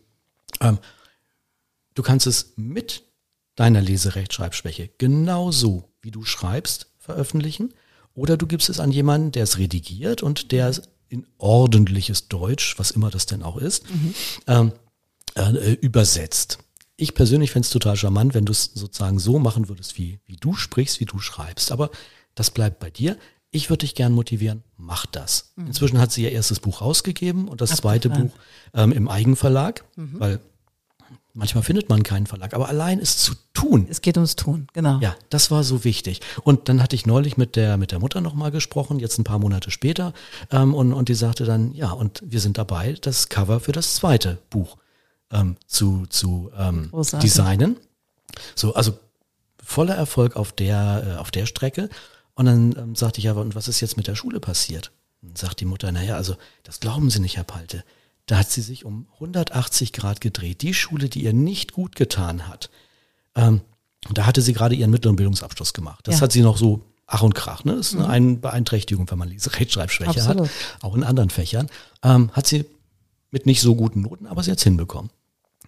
[0.60, 0.80] Ähm,
[1.94, 3.04] du kannst es mit
[3.54, 7.72] deiner Leserechtschreibschwäche genauso, wie du schreibst, veröffentlichen.
[8.16, 12.80] Oder du gibst es an jemanden, der es redigiert und der es in ordentliches Deutsch,
[12.80, 14.16] was immer das denn auch ist, mhm.
[14.48, 14.72] ähm,
[15.36, 16.58] äh, übersetzt.
[17.00, 20.36] Ich persönlich fände es total charmant, wenn du es sozusagen so machen würdest, wie, wie
[20.36, 21.72] du sprichst, wie du schreibst.
[21.72, 21.90] Aber
[22.36, 23.18] das bleibt bei dir.
[23.52, 25.54] Ich würde dich gern motivieren, mach das.
[25.56, 25.68] Mhm.
[25.68, 28.02] Inzwischen hat sie ihr erstes Buch rausgegeben und das Abgefahren.
[28.02, 28.32] zweite Buch
[28.74, 30.20] ähm, im Eigenverlag, mhm.
[30.20, 30.40] weil
[31.34, 33.88] manchmal findet man keinen Verlag, aber allein es zu tun.
[33.90, 35.00] Es geht ums Tun, genau.
[35.00, 36.22] Ja, das war so wichtig.
[36.44, 39.40] Und dann hatte ich neulich mit der, mit der Mutter nochmal gesprochen, jetzt ein paar
[39.40, 40.14] Monate später,
[40.52, 43.96] ähm, und, und die sagte dann, ja, und wir sind dabei, das Cover für das
[43.96, 44.78] zweite Buch
[45.32, 47.78] ähm, zu, zu ähm, designen.
[48.56, 48.98] So, also
[49.64, 51.90] voller Erfolg auf der, äh, auf der Strecke.
[52.34, 54.92] Und dann ähm, sagte ich aber, und was ist jetzt mit der Schule passiert?
[55.22, 57.84] Und sagt die Mutter, naja, also das glauben Sie nicht, Herr Palte.
[58.26, 60.62] Da hat sie sich um 180 Grad gedreht.
[60.62, 62.70] Die Schule, die ihr nicht gut getan hat,
[63.36, 63.62] ähm,
[64.14, 66.08] da hatte sie gerade ihren mittleren Bildungsabschluss gemacht.
[66.08, 66.22] Das ja.
[66.22, 67.76] hat sie noch so Ach und Krach, ne?
[67.76, 68.42] Das ist eine mhm.
[68.42, 70.38] Beeinträchtigung, wenn man Rechtschreibschwäche hat,
[70.82, 71.68] auch in anderen Fächern.
[72.04, 72.66] Ähm, hat sie
[73.32, 75.10] mit nicht so guten Noten, aber sie hat hinbekommen.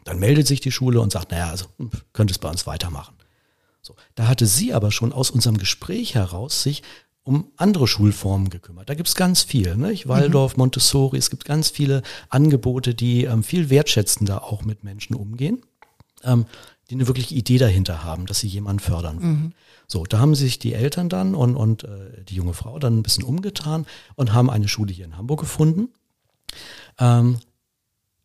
[0.03, 1.65] Dann meldet sich die Schule und sagt, naja, also
[2.13, 3.15] könnte es bei uns weitermachen.
[3.81, 6.83] So, da hatte sie aber schon aus unserem Gespräch heraus sich
[7.23, 8.89] um andere Schulformen gekümmert.
[8.89, 10.07] Da gibt's ganz viel, nicht?
[10.07, 10.61] Waldorf, mhm.
[10.61, 15.61] Montessori, es gibt ganz viele Angebote, die ähm, viel wertschätzender auch mit Menschen umgehen,
[16.23, 16.45] ähm,
[16.89, 19.41] die eine wirkliche Idee dahinter haben, dass sie jemanden fördern wollen.
[19.43, 19.53] Mhm.
[19.87, 23.03] So, da haben sich die Eltern dann und, und äh, die junge Frau dann ein
[23.03, 23.85] bisschen umgetan
[24.15, 25.89] und haben eine Schule hier in Hamburg gefunden.
[26.97, 27.39] Ähm,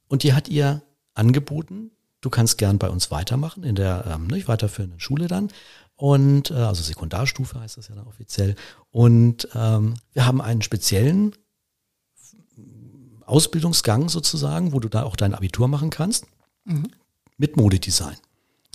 [0.09, 0.83] und die hat ihr
[1.17, 5.49] angeboten, du kannst gern bei uns weitermachen, in der ähm, nicht weiterführenden Schule dann.
[5.97, 8.55] Und äh, also Sekundarstufe heißt das ja dann offiziell.
[8.91, 11.35] Und ähm, wir haben einen speziellen
[13.25, 16.27] Ausbildungsgang sozusagen, wo du da auch dein Abitur machen kannst.
[16.65, 16.89] Mhm.
[17.39, 18.17] Mit Modedesign.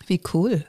[0.08, 0.66] Wie cool.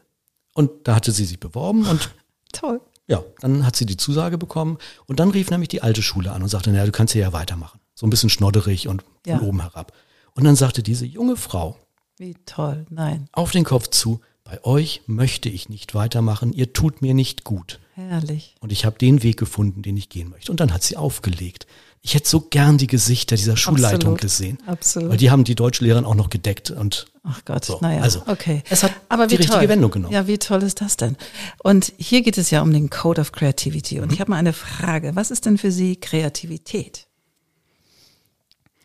[0.54, 2.10] Und da hatte sie sich beworben und
[2.52, 2.80] toll.
[3.08, 6.42] Ja, dann hat sie die Zusage bekommen und dann rief nämlich die alte Schule an
[6.42, 7.80] und sagte, naja, du kannst hier ja weitermachen.
[7.94, 9.40] So ein bisschen schnodderig und von ja.
[9.40, 9.92] oben herab.
[10.34, 11.76] Und dann sagte diese junge Frau,
[12.18, 13.28] wie toll, nein.
[13.32, 17.80] Auf den Kopf zu, bei euch möchte ich nicht weitermachen, ihr tut mir nicht gut.
[17.94, 18.54] Herrlich.
[18.60, 20.50] Und ich habe den Weg gefunden, den ich gehen möchte.
[20.50, 21.66] Und dann hat sie aufgelegt.
[22.00, 24.58] Ich hätte so gern die Gesichter dieser Schulleitung absolut, gesehen.
[24.66, 25.10] Absolut.
[25.10, 27.06] Weil die haben die Deutschlehrerin auch noch gedeckt und.
[27.22, 27.78] Ach Gott, so.
[27.80, 28.02] naja.
[28.02, 28.62] Also, okay.
[28.70, 29.68] Es hat Aber die richtige toll.
[29.68, 30.12] Wendung genommen.
[30.12, 31.16] Ja, wie toll ist das denn?
[31.62, 34.00] Und hier geht es ja um den Code of Creativity.
[34.00, 34.14] Und mhm.
[34.14, 35.14] ich habe mal eine Frage.
[35.14, 37.06] Was ist denn für Sie Kreativität?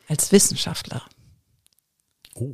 [0.07, 1.01] Als Wissenschaftler.
[2.39, 2.53] Oh,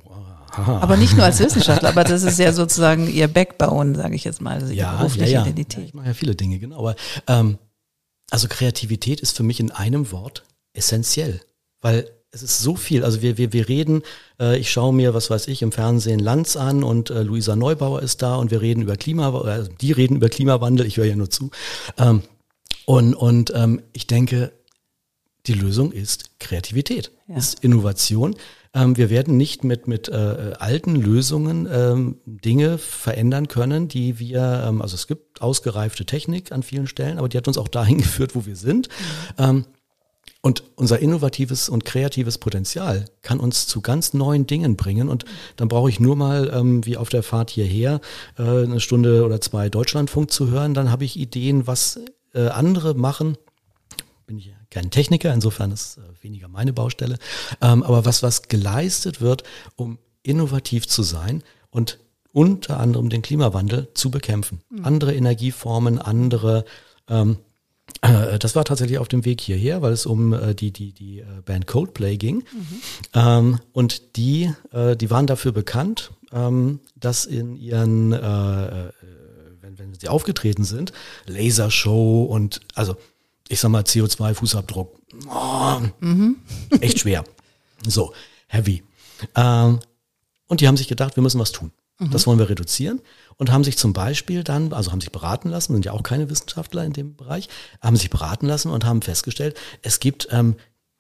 [0.52, 0.80] aha.
[0.80, 4.42] Aber nicht nur als Wissenschaftler, aber das ist ja sozusagen ihr Backbone, sage ich jetzt
[4.42, 5.42] mal, also ja, berufliche ja, ja.
[5.42, 5.86] Identität.
[5.86, 6.80] Ich mache ja viele Dinge, genau.
[6.80, 6.96] Aber
[7.28, 7.58] ähm,
[8.30, 10.44] also Kreativität ist für mich in einem Wort
[10.74, 11.42] essentiell,
[11.82, 13.04] weil es ist so viel.
[13.04, 14.02] Also wir, wir, wir reden,
[14.40, 18.02] äh, ich schaue mir, was weiß ich, im Fernsehen Lanz an und äh, Luisa Neubauer
[18.02, 21.16] ist da und wir reden über Klimawandel, also die reden über Klimawandel, ich höre ja
[21.16, 21.52] nur zu.
[21.98, 22.24] Ähm,
[22.86, 24.52] und und ähm, ich denke,
[25.46, 27.38] die Lösung ist Kreativität, ja.
[27.38, 28.36] ist Innovation.
[28.74, 34.66] Ähm, wir werden nicht mit, mit äh, alten Lösungen ähm, Dinge verändern können, die wir,
[34.68, 37.98] ähm, also es gibt ausgereifte Technik an vielen Stellen, aber die hat uns auch dahin
[38.00, 38.90] geführt, wo wir sind.
[39.38, 39.66] Ähm,
[40.46, 45.08] und unser innovatives und kreatives Potenzial kann uns zu ganz neuen Dingen bringen.
[45.08, 45.24] Und
[45.56, 48.02] dann brauche ich nur mal, ähm, wie auf der Fahrt hierher,
[48.38, 50.74] äh, eine Stunde oder zwei Deutschlandfunk zu hören.
[50.74, 52.02] Dann habe ich Ideen, was
[52.34, 53.38] äh, andere machen.
[54.26, 57.18] Bin ich kein Techniker, insofern ist äh, weniger meine Baustelle.
[57.62, 59.44] Ähm, aber was, was geleistet wird,
[59.76, 62.00] um innovativ zu sein und
[62.32, 64.62] unter anderem den Klimawandel zu bekämpfen.
[64.70, 64.86] Mhm.
[64.86, 66.66] Andere Energieformen, andere
[67.08, 67.38] ähm,
[68.02, 71.24] äh, das war tatsächlich auf dem Weg hierher, weil es um äh, die, die, die
[71.46, 72.38] Band Coldplay ging.
[72.38, 72.82] Mhm.
[73.14, 80.64] Ähm, und die, die waren dafür bekannt, ähm, dass in ihren, wenn, wenn sie aufgetreten
[80.64, 80.94] sind,
[81.26, 82.96] Lasershow und also
[83.54, 84.90] ich sag mal, CO2-Fußabdruck.
[85.30, 86.38] Oh, mhm.
[86.82, 87.24] Echt schwer.
[87.88, 88.14] So,
[88.48, 88.84] heavy.
[89.36, 89.80] Ähm,
[90.48, 91.72] und die haben sich gedacht, wir müssen was tun.
[92.00, 92.12] Mhm.
[92.12, 93.02] Das wollen wir reduzieren
[93.38, 96.30] und haben sich zum Beispiel dann, also haben sich beraten lassen, sind ja auch keine
[96.30, 97.48] Wissenschaftler in dem Bereich,
[97.82, 100.56] haben sich beraten lassen und haben festgestellt, es gibt ähm,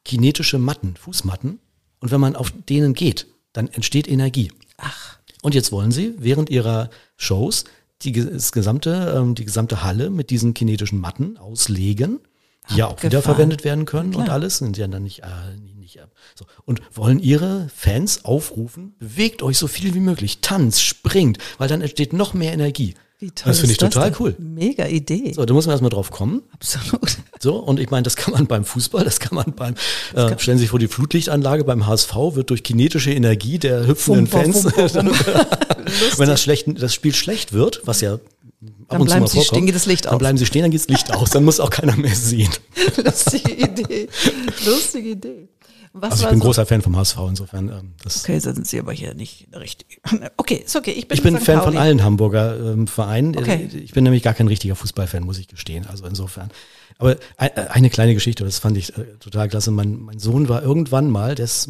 [0.06, 1.60] kinetische Matten, Fußmatten
[2.00, 4.52] und wenn man auf denen geht, dann entsteht Energie.
[4.78, 5.18] Ach.
[5.42, 7.66] Und jetzt wollen sie während ihrer Shows
[8.02, 12.20] die, das gesamte, ähm, die gesamte Halle mit diesen kinetischen Matten auslegen
[12.69, 15.28] die ja auch wiederverwendet werden können und alles, sind ja dann nicht, äh,
[15.80, 16.10] nicht ab.
[16.36, 16.45] So.
[16.65, 21.82] Und wollen ihre Fans aufrufen, bewegt euch so viel wie möglich, tanzt, springt, weil dann
[21.82, 22.95] entsteht noch mehr Energie.
[23.23, 24.36] Wie toll das finde ich total cool.
[24.38, 25.32] Mega Idee.
[25.34, 26.41] So, da muss man erstmal drauf kommen.
[26.52, 27.19] Absolut.
[27.39, 29.76] So, und ich meine, das kann man beim Fußball, das kann man beim,
[30.12, 33.88] äh, kann stellen Sie sich vor, die Flutlichtanlage beim HSV wird durch kinetische Energie der
[33.88, 35.12] hüpfenden Fans, Fumba, Fumba.
[36.17, 38.19] wenn das, schlecht, das Spiel schlecht wird, was ja
[38.89, 40.12] dann und bleiben zu mal sie stehen, geht das Licht aus.
[40.12, 42.52] Dann bleiben sie stehen, dann geht das Licht aus, dann muss auch keiner mehr sehen.
[43.04, 44.08] Lustige Idee.
[44.65, 45.47] Lustige Idee.
[45.95, 47.69] Was also ich bin so- großer Fan vom HSV, insofern.
[47.69, 49.99] Ähm, Okay, so sind Sie aber hier nicht richtig.
[50.38, 50.91] Okay, ist okay.
[50.91, 51.38] Ich bin, Ich bin.
[51.38, 51.73] Fan Pauli.
[51.73, 53.38] von allen Hamburger ähm, Vereinen.
[53.38, 53.69] Okay.
[53.73, 55.86] Ich bin nämlich gar kein richtiger Fußballfan, muss ich gestehen.
[55.88, 56.49] Also insofern.
[56.97, 59.69] Aber äh, eine kleine Geschichte, das fand ich äh, total klasse.
[59.69, 61.69] Mein, mein Sohn war irgendwann mal, der ist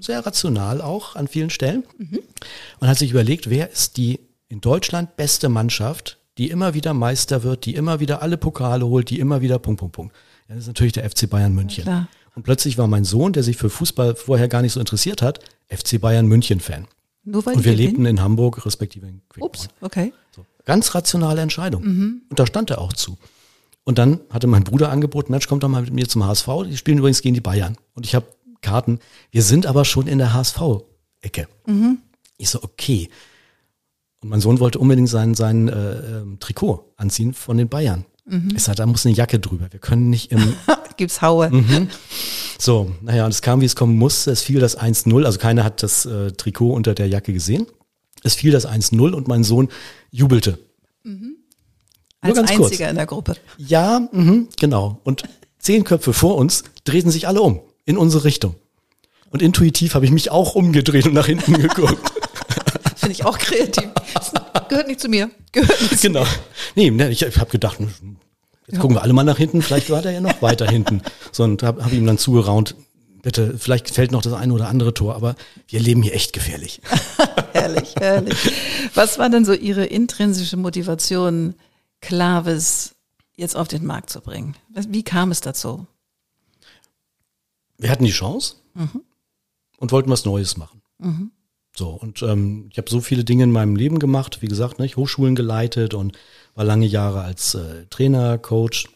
[0.00, 1.84] sehr rational auch an vielen Stellen
[2.80, 7.42] und hat sich überlegt, wer ist die in Deutschland beste Mannschaft, die immer wieder Meister
[7.42, 10.16] wird, die immer wieder alle Pokale holt, die immer wieder Punkt, Punkt, Punkt.
[10.48, 11.84] Ja, das ist natürlich der FC Bayern München.
[11.84, 12.08] klar.
[12.34, 15.40] und plötzlich war mein Sohn, der sich für Fußball vorher gar nicht so interessiert hat,
[15.68, 16.86] FC Bayern München Fan.
[17.24, 19.48] Nur weil Und wir lebten in Hamburg, respektive in Quickborn.
[19.48, 20.12] Ups, okay.
[20.34, 20.44] So.
[20.64, 21.84] Ganz rationale Entscheidung.
[21.84, 22.22] Mhm.
[22.28, 23.16] Und da stand er auch zu.
[23.84, 26.48] Und dann hatte mein Bruder angeboten, Mensch, kommt doch mal mit mir zum HSV.
[26.68, 27.76] Die spielen übrigens gegen die Bayern.
[27.94, 28.26] Und ich habe
[28.60, 29.00] Karten.
[29.30, 31.48] Wir sind aber schon in der HSV-Ecke.
[31.66, 31.98] Mhm.
[32.38, 33.08] Ich so, okay.
[34.22, 38.04] Und mein Sohn wollte unbedingt sein, sein äh, ähm, Trikot anziehen von den Bayern.
[38.24, 38.52] Mhm.
[38.54, 39.66] Ich sagte, da muss eine Jacke drüber.
[39.70, 40.54] Wir können nicht im
[40.96, 41.50] Gibt's Haue.
[41.50, 41.88] Mhm.
[42.58, 44.30] So, naja, und es kam, wie es kommen musste.
[44.30, 45.24] Es fiel das 1-0.
[45.24, 47.66] Also keiner hat das äh, Trikot unter der Jacke gesehen.
[48.22, 49.68] Es fiel das 1-0 und mein Sohn
[50.10, 50.58] jubelte.
[52.22, 52.66] Als ganz kurz.
[52.66, 53.34] einziger in der Gruppe.
[53.58, 55.00] Ja, mhm, genau.
[55.02, 55.24] Und
[55.58, 58.54] zehn Köpfe vor uns drehten sich alle um in unsere Richtung.
[59.30, 62.12] Und intuitiv habe ich mich auch umgedreht und nach hinten geguckt.
[63.02, 63.90] Finde ich auch kreativ.
[64.14, 64.32] Das
[64.68, 65.30] gehört nicht zu mir.
[65.52, 66.24] Gehört nicht zu genau.
[66.74, 68.16] Nee, ne, ich, habe gedacht, hm,
[68.66, 69.60] jetzt gucken wir alle mal nach hinten.
[69.60, 71.02] Vielleicht war der ja noch weiter hinten.
[71.32, 72.76] So, und habe hab ihm dann zugeraunt,
[73.22, 75.34] bitte, vielleicht fällt noch das eine oder andere Tor, aber
[75.68, 76.80] wir leben hier echt gefährlich.
[77.52, 78.36] Herrlich, herrlich.
[78.94, 81.54] Was war denn so Ihre intrinsische Motivation,
[82.00, 82.94] Clavis
[83.36, 84.56] jetzt auf den Markt zu bringen?
[84.88, 85.86] Wie kam es dazu?
[87.82, 88.56] wir hatten die Chance
[89.76, 90.82] und wollten was Neues machen.
[91.74, 94.96] So, und ähm, ich habe so viele Dinge in meinem Leben gemacht, wie gesagt, nicht,
[94.96, 96.18] Hochschulen geleitet und
[96.54, 98.88] war lange Jahre als äh, Trainer, Coach,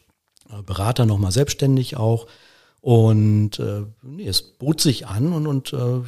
[0.49, 2.27] äh, Berater nochmal selbstständig auch.
[2.81, 6.01] Und äh, nee, es bot sich an und, und äh,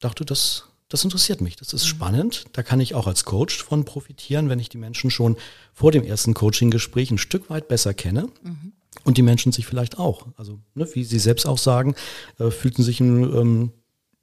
[0.00, 2.46] dachte, das, das interessiert mich, das ist spannend.
[2.52, 5.36] Da kann ich auch als Coach von profitieren, wenn ich die Menschen schon
[5.72, 8.28] vor dem ersten Coaching-Gespräch ein Stück weit besser kenne.
[9.04, 11.94] Und die Menschen sich vielleicht auch, also ne, wie Sie selbst auch sagen,
[12.38, 13.72] äh, fühlten sich, ähm,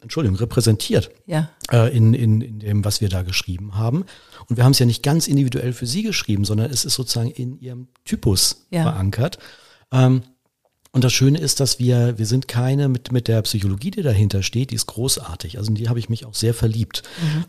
[0.01, 1.49] Entschuldigung, repräsentiert Ja.
[1.71, 4.05] äh, in, in, in dem, was wir da geschrieben haben.
[4.47, 7.31] Und wir haben es ja nicht ganz individuell für Sie geschrieben, sondern es ist sozusagen
[7.31, 8.84] in Ihrem Typus Ja.
[8.84, 9.39] verankert.
[9.91, 10.21] Ähm,
[10.91, 14.43] und das Schöne ist, dass wir, wir sind keine mit, mit der Psychologie, die dahinter
[14.43, 15.58] steht, die ist großartig.
[15.58, 17.03] Also in die habe ich mich auch sehr verliebt.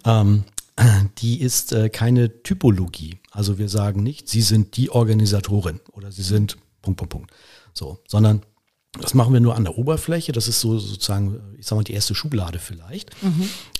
[0.04, 0.44] Ähm,
[1.18, 3.18] die ist äh, keine Typologie.
[3.30, 7.30] Also wir sagen nicht, Sie sind die Organisatorin oder Sie sind Punkt, Punkt, Punkt.
[7.74, 8.42] So, sondern
[9.00, 10.32] das machen wir nur an der Oberfläche.
[10.32, 13.10] Das ist so sozusagen, ich sag mal, die erste Schublade vielleicht.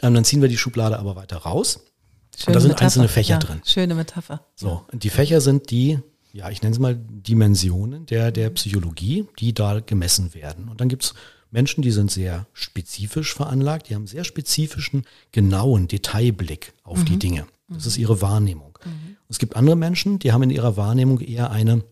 [0.02, 1.80] Ähm, dann ziehen wir die Schublade aber weiter raus.
[2.36, 2.84] Schöne da sind Metapher.
[2.84, 3.62] einzelne Fächer ja, drin.
[3.64, 4.44] Schöne Metapher.
[4.54, 5.98] So, und die Fächer sind die,
[6.32, 10.68] ja, ich nenne es mal Dimensionen der, der Psychologie, die da gemessen werden.
[10.68, 11.14] Und dann gibt's
[11.50, 17.46] Menschen, die sind sehr spezifisch veranlagt, die haben sehr spezifischen, genauen Detailblick auf die Dinge.
[17.68, 18.78] Das ist ihre Wahrnehmung.
[18.84, 21.82] Und es gibt andere Menschen, die haben in ihrer Wahrnehmung eher eine,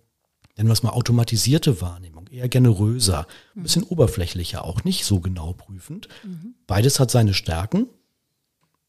[0.56, 5.53] nennen wir es mal, automatisierte Wahrnehmung, eher generöser, ein bisschen oberflächlicher, auch nicht so genau
[5.53, 6.09] prüfend.
[6.66, 7.87] Beides hat seine Stärken.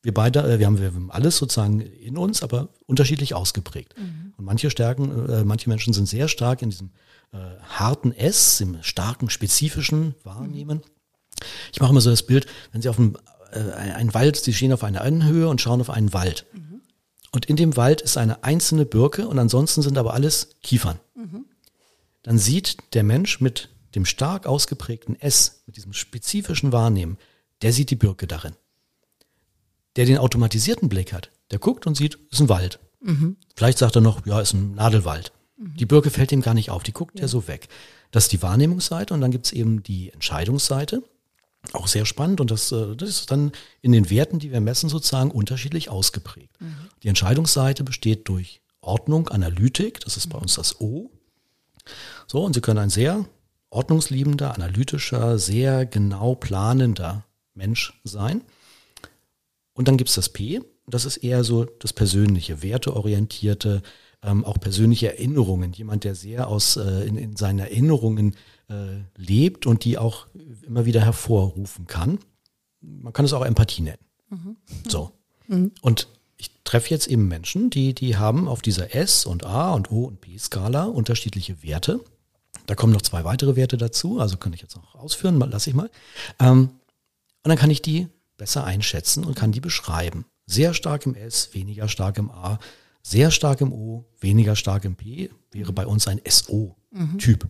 [0.01, 3.95] Wir beide, äh, wir haben, wir haben alles sozusagen in uns, aber unterschiedlich ausgeprägt.
[4.37, 6.91] Und manche Stärken, äh, manche Menschen sind sehr stark in diesem
[7.31, 10.81] äh, harten S, im starken, spezifischen Wahrnehmen.
[11.73, 13.17] Ich mache immer so das Bild, wenn Sie auf einem,
[13.51, 16.45] äh, einen Wald, Sie stehen auf einer Anhöhe und schauen auf einen Wald.
[17.31, 20.99] Und in dem Wald ist eine einzelne Birke und ansonsten sind aber alles Kiefern.
[22.25, 27.19] Dann sieht der Mensch mit dem stark ausgeprägten S, mit diesem spezifischen Wahrnehmen,
[27.61, 28.55] der sieht die Birke darin.
[29.95, 32.79] Der den automatisierten Blick hat, der guckt und sieht, ist ein Wald.
[33.55, 35.33] Vielleicht sagt er noch, ja, ist ein Nadelwald.
[35.57, 37.67] Die Birke fällt ihm gar nicht auf, die guckt ja so weg.
[38.09, 41.03] Das ist die Wahrnehmungsseite und dann gibt's eben die Entscheidungsseite.
[41.73, 43.51] Auch sehr spannend und das, äh, das ist dann
[43.83, 46.57] in den Werten, die wir messen, sozusagen unterschiedlich ausgeprägt.
[47.03, 51.11] Die Entscheidungsseite besteht durch Ordnung, Analytik, das ist bei uns das O.
[52.27, 53.25] So, und Sie können ein sehr
[53.69, 58.41] ordnungsliebender, analytischer, sehr genau planender Mensch sein.
[59.73, 63.81] Und dann gibt's das P, das ist eher so das persönliche, werteorientierte,
[64.21, 65.73] ähm, auch persönliche Erinnerungen.
[65.73, 68.35] Jemand, der sehr aus äh, in, in seinen Erinnerungen
[68.69, 70.27] äh, lebt und die auch
[70.65, 72.19] immer wieder hervorrufen kann.
[72.81, 74.57] Man kann es auch Empathie nennen.
[74.87, 75.11] So.
[75.81, 76.07] Und
[76.37, 80.05] ich treffe jetzt eben Menschen, die, die haben auf dieser S und A und O
[80.05, 82.01] und P-Skala unterschiedliche Werte.
[82.65, 85.75] Da kommen noch zwei weitere Werte dazu, also kann ich jetzt noch ausführen, lasse ich
[85.75, 85.89] mal.
[86.39, 86.69] Ähm,
[87.43, 90.25] und dann kann ich die besser einschätzen und kann die beschreiben.
[90.45, 92.59] Sehr stark im S, weniger stark im A,
[93.01, 97.47] sehr stark im O, weniger stark im P, wäre bei uns ein SO-Typ.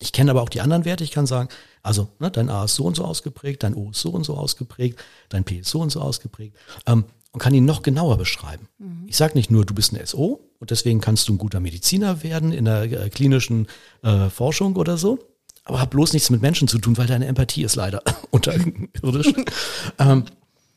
[0.00, 1.04] Ich kenne aber auch die anderen Werte.
[1.04, 1.48] Ich kann sagen,
[1.82, 4.36] also ne, dein A ist so und so ausgeprägt, dein O ist so und so
[4.36, 4.98] ausgeprägt,
[5.28, 8.68] dein P ist so und so ausgeprägt ähm, und kann ihn noch genauer beschreiben.
[8.78, 9.04] Mhm.
[9.08, 12.22] Ich sage nicht nur, du bist ein SO und deswegen kannst du ein guter Mediziner
[12.22, 13.66] werden in der äh, klinischen
[14.02, 15.18] äh, Forschung oder so,
[15.64, 19.34] aber hab bloß nichts mit Menschen zu tun, weil deine Empathie ist leider unterirdisch.
[19.98, 20.24] ähm,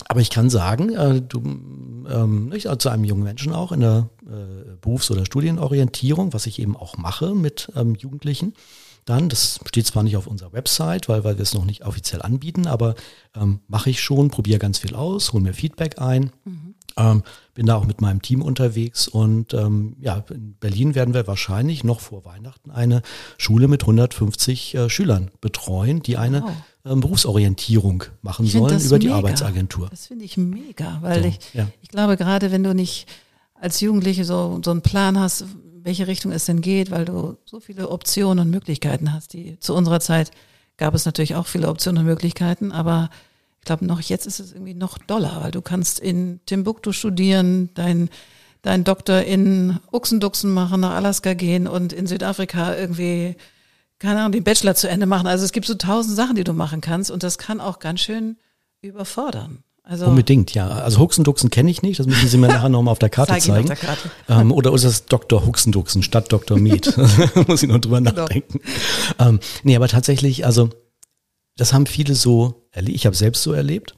[0.07, 3.81] aber ich kann sagen, äh, du, ähm, nicht, also zu einem jungen Menschen auch in
[3.81, 8.53] der äh, Berufs- oder Studienorientierung, was ich eben auch mache mit ähm, Jugendlichen,
[9.07, 12.21] dann, das steht zwar nicht auf unserer Website, weil, weil wir es noch nicht offiziell
[12.21, 12.95] anbieten, aber
[13.35, 16.31] ähm, mache ich schon, probiere ganz viel aus, hole mir Feedback ein.
[16.43, 16.75] Mhm.
[16.97, 21.27] Ähm, bin da auch mit meinem Team unterwegs und ähm, ja, in Berlin werden wir
[21.27, 23.01] wahrscheinlich noch vor Weihnachten eine
[23.37, 26.51] Schule mit 150 äh, Schülern betreuen, die eine wow.
[26.85, 29.89] ähm, Berufsorientierung machen sollen über die Arbeitsagentur.
[29.89, 31.67] Das finde ich mega, weil so, ich, ja.
[31.81, 33.07] ich glaube, gerade wenn du nicht
[33.53, 35.45] als Jugendliche so, so einen Plan hast,
[35.87, 39.31] welche Richtung es denn geht, weil du so viele Optionen und Möglichkeiten hast.
[39.31, 40.31] Die zu unserer Zeit
[40.75, 43.09] gab es natürlich auch viele Optionen und Möglichkeiten, aber
[43.59, 47.69] ich glaube noch jetzt ist es irgendwie noch doller, weil du kannst in Timbuktu studieren,
[47.73, 48.09] dein
[48.63, 53.37] deinen Doktor in Uchsenduchsen machen, nach Alaska gehen und in Südafrika irgendwie
[53.97, 55.25] keine Ahnung, den Bachelor zu Ende machen.
[55.25, 58.01] Also es gibt so tausend Sachen, die du machen kannst und das kann auch ganz
[58.01, 58.35] schön
[58.81, 59.63] überfordern.
[59.89, 60.67] Also Unbedingt, ja.
[60.67, 63.43] Also Huxenduxen kenne ich nicht, das müssen Sie mir nachher nochmal auf der Karte Zeig
[63.43, 63.71] zeigen.
[63.71, 64.11] Auf der Karte.
[64.27, 65.45] Ähm, oder ist das Dr.
[65.45, 66.59] Huxenduxen statt Dr.
[66.59, 66.93] Mead?
[67.47, 68.11] Muss ich noch drüber genau.
[68.11, 68.59] nachdenken.
[69.17, 70.69] Ähm, nee, aber tatsächlich, also
[71.55, 73.95] das haben viele so erlebt, ich habe selbst so erlebt.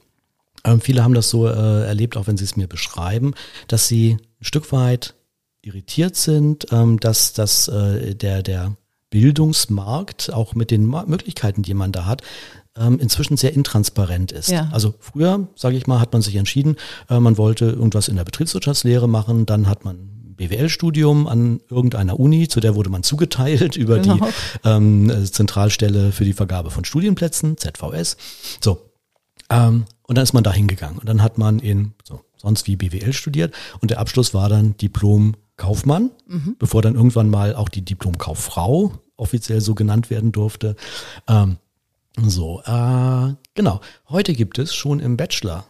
[0.64, 3.34] Ähm, viele haben das so äh, erlebt, auch wenn sie es mir beschreiben,
[3.66, 5.14] dass sie ein Stück weit
[5.62, 8.76] irritiert sind, ähm, dass, dass äh, der, der
[9.10, 12.22] Bildungsmarkt auch mit den Möglichkeiten, die man da hat,
[12.86, 14.50] inzwischen sehr intransparent ist.
[14.50, 14.68] Ja.
[14.72, 16.76] Also früher, sage ich mal, hat man sich entschieden,
[17.08, 22.48] äh, man wollte irgendwas in der Betriebswirtschaftslehre machen, dann hat man BWL-Studium an irgendeiner Uni,
[22.48, 24.16] zu der wurde man zugeteilt über genau.
[24.16, 24.22] die
[24.64, 28.16] ähm, Zentralstelle für die Vergabe von Studienplätzen, ZVS.
[28.60, 28.90] So.
[29.50, 30.98] Ähm, und dann ist man da hingegangen.
[30.98, 34.76] Und dann hat man in so, sonst wie BWL studiert und der Abschluss war dann
[34.78, 36.56] Diplom Kaufmann, mhm.
[36.58, 40.74] bevor dann irgendwann mal auch die Diplom-Kauffrau offiziell so genannt werden durfte.
[41.28, 41.58] Ähm,
[42.16, 43.80] so, äh, genau.
[44.08, 45.66] Heute gibt es schon im Bachelor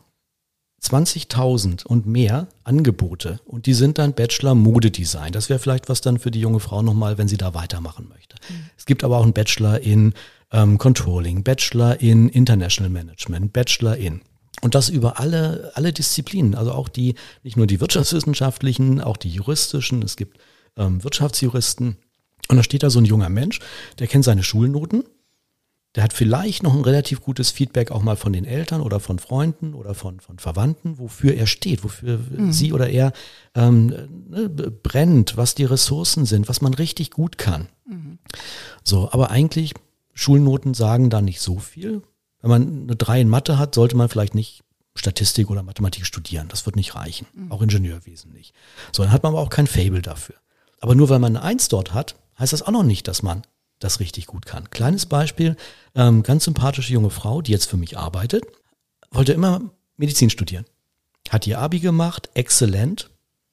[0.83, 5.33] 20.000 und mehr Angebote und die sind dann Bachelor Modedesign.
[5.33, 8.37] Das wäre vielleicht was dann für die junge Frau nochmal, wenn sie da weitermachen möchte.
[8.49, 8.71] Mhm.
[8.79, 10.15] Es gibt aber auch einen Bachelor in
[10.53, 14.23] ähm, Controlling, Bachelor in International Management, Bachelor in.
[14.63, 19.31] Und das über alle, alle Disziplinen, also auch die, nicht nur die wirtschaftswissenschaftlichen, auch die
[19.31, 20.39] juristischen, es gibt
[20.77, 21.97] ähm, Wirtschaftsjuristen.
[22.49, 23.61] Und da steht da so ein junger Mensch,
[23.99, 25.05] der kennt seine Schulnoten,
[25.97, 29.19] der hat vielleicht noch ein relativ gutes Feedback auch mal von den Eltern oder von
[29.19, 32.53] Freunden oder von, von Verwandten, wofür er steht, wofür mhm.
[32.53, 33.13] sie oder er
[33.55, 33.87] ähm,
[34.29, 37.69] ne, brennt, was die Ressourcen sind, was man richtig gut kann.
[37.87, 38.19] Mhm.
[38.85, 39.75] So, aber eigentlich,
[40.15, 42.03] Schulnoten sagen da nicht so viel.
[42.41, 44.63] Wenn man eine 3 in Mathe hat, sollte man vielleicht nicht
[44.95, 46.47] Statistik oder Mathematik studieren.
[46.49, 47.27] Das wird nicht reichen.
[47.35, 47.51] Mhm.
[47.51, 48.55] Auch Ingenieurwesen nicht.
[48.93, 50.37] So, dann hat man aber auch kein Fable dafür.
[50.81, 53.43] Aber nur weil man eine 1 dort hat, heißt das auch noch nicht, dass man
[53.81, 54.71] das richtig gut kann.
[54.71, 55.57] Kleines Beispiel,
[55.95, 58.45] ähm, ganz sympathische junge Frau, die jetzt für mich arbeitet,
[59.11, 59.63] wollte immer
[59.97, 60.65] Medizin studieren.
[61.29, 63.11] Hat ihr Abi gemacht, exzellent,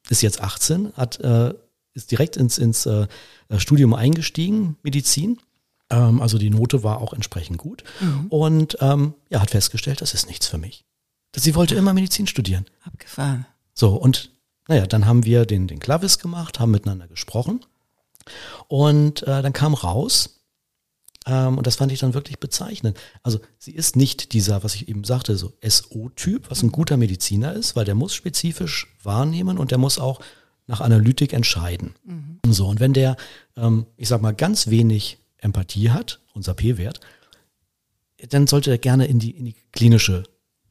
[0.08, 1.54] ist jetzt 18, hat, äh,
[1.94, 3.06] ist direkt ins, ins äh,
[3.56, 5.38] Studium eingestiegen, Medizin.
[5.90, 7.84] Ähm, also die Note war auch entsprechend gut.
[8.00, 8.26] Mhm.
[8.28, 10.84] Und ähm, ja, hat festgestellt, das ist nichts für mich.
[11.36, 12.66] Sie wollte immer Medizin studieren.
[12.84, 13.46] Abgefahren.
[13.74, 14.30] So, und
[14.66, 17.60] naja, dann haben wir den, den Klavis gemacht, haben miteinander gesprochen.
[18.66, 20.38] Und äh, dann kam raus,
[21.26, 22.98] ähm, und das fand ich dann wirklich bezeichnend.
[23.22, 27.52] Also sie ist nicht dieser, was ich eben sagte, so SO-Typ, was ein guter Mediziner
[27.52, 30.20] ist, weil der muss spezifisch wahrnehmen und der muss auch
[30.66, 31.94] nach Analytik entscheiden.
[32.04, 32.40] Mhm.
[32.46, 33.16] So, und wenn der,
[33.56, 37.00] ähm, ich sag mal, ganz wenig Empathie hat, unser P-Wert,
[38.30, 40.24] dann sollte er gerne in die, in die klinische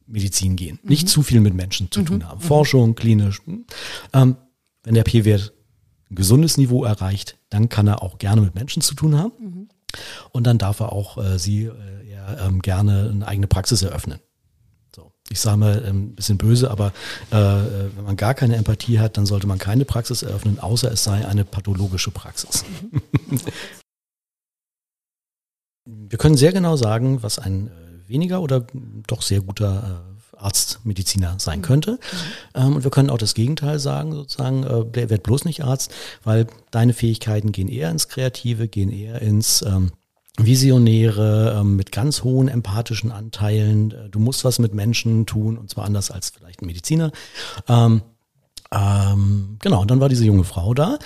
[0.06, 0.78] Medizin gehen.
[0.82, 0.88] Mhm.
[0.88, 2.06] Nicht zu viel mit Menschen zu mhm.
[2.06, 2.40] tun haben.
[2.40, 3.40] Forschung, klinisch.
[3.44, 3.64] Hm.
[4.12, 4.36] Ähm,
[4.82, 5.52] wenn der P-Wert
[6.10, 9.32] ein gesundes Niveau erreicht, dann kann er auch gerne mit Menschen zu tun haben.
[9.38, 9.68] Mhm.
[10.32, 14.20] Und dann darf er auch äh, sie äh, eher, ähm, gerne eine eigene Praxis eröffnen.
[14.94, 16.92] So, ich sage mal ähm, ein bisschen böse, aber
[17.32, 20.90] äh, äh, wenn man gar keine Empathie hat, dann sollte man keine Praxis eröffnen, außer
[20.92, 22.64] es sei eine pathologische Praxis.
[22.90, 23.40] Mhm.
[25.90, 28.66] Wir können sehr genau sagen, was ein äh, weniger oder
[29.06, 31.98] doch sehr guter äh, Arzt, Mediziner sein könnte.
[32.54, 32.76] Mhm.
[32.76, 35.92] Und wir können auch das Gegenteil sagen, sozusagen, äh, werd bloß nicht Arzt,
[36.24, 39.92] weil deine Fähigkeiten gehen eher ins Kreative, gehen eher ins ähm,
[40.38, 43.90] Visionäre, ähm, mit ganz hohen empathischen Anteilen.
[43.90, 47.12] Äh, du musst was mit Menschen tun und zwar anders als vielleicht ein Mediziner.
[47.68, 48.02] Ähm,
[48.70, 50.98] ähm, genau, und dann war diese junge Frau da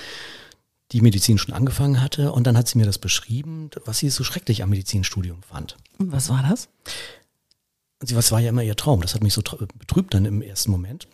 [0.92, 2.32] die Medizin schon angefangen hatte.
[2.32, 5.76] Und dann hat sie mir das beschrieben, was sie so schrecklich am Medizinstudium fand.
[5.98, 6.68] Und was war das?
[8.02, 9.00] Sie, was war ja immer ihr Traum.
[9.00, 9.42] Das hat mich so
[9.78, 11.08] betrübt dann im ersten Moment.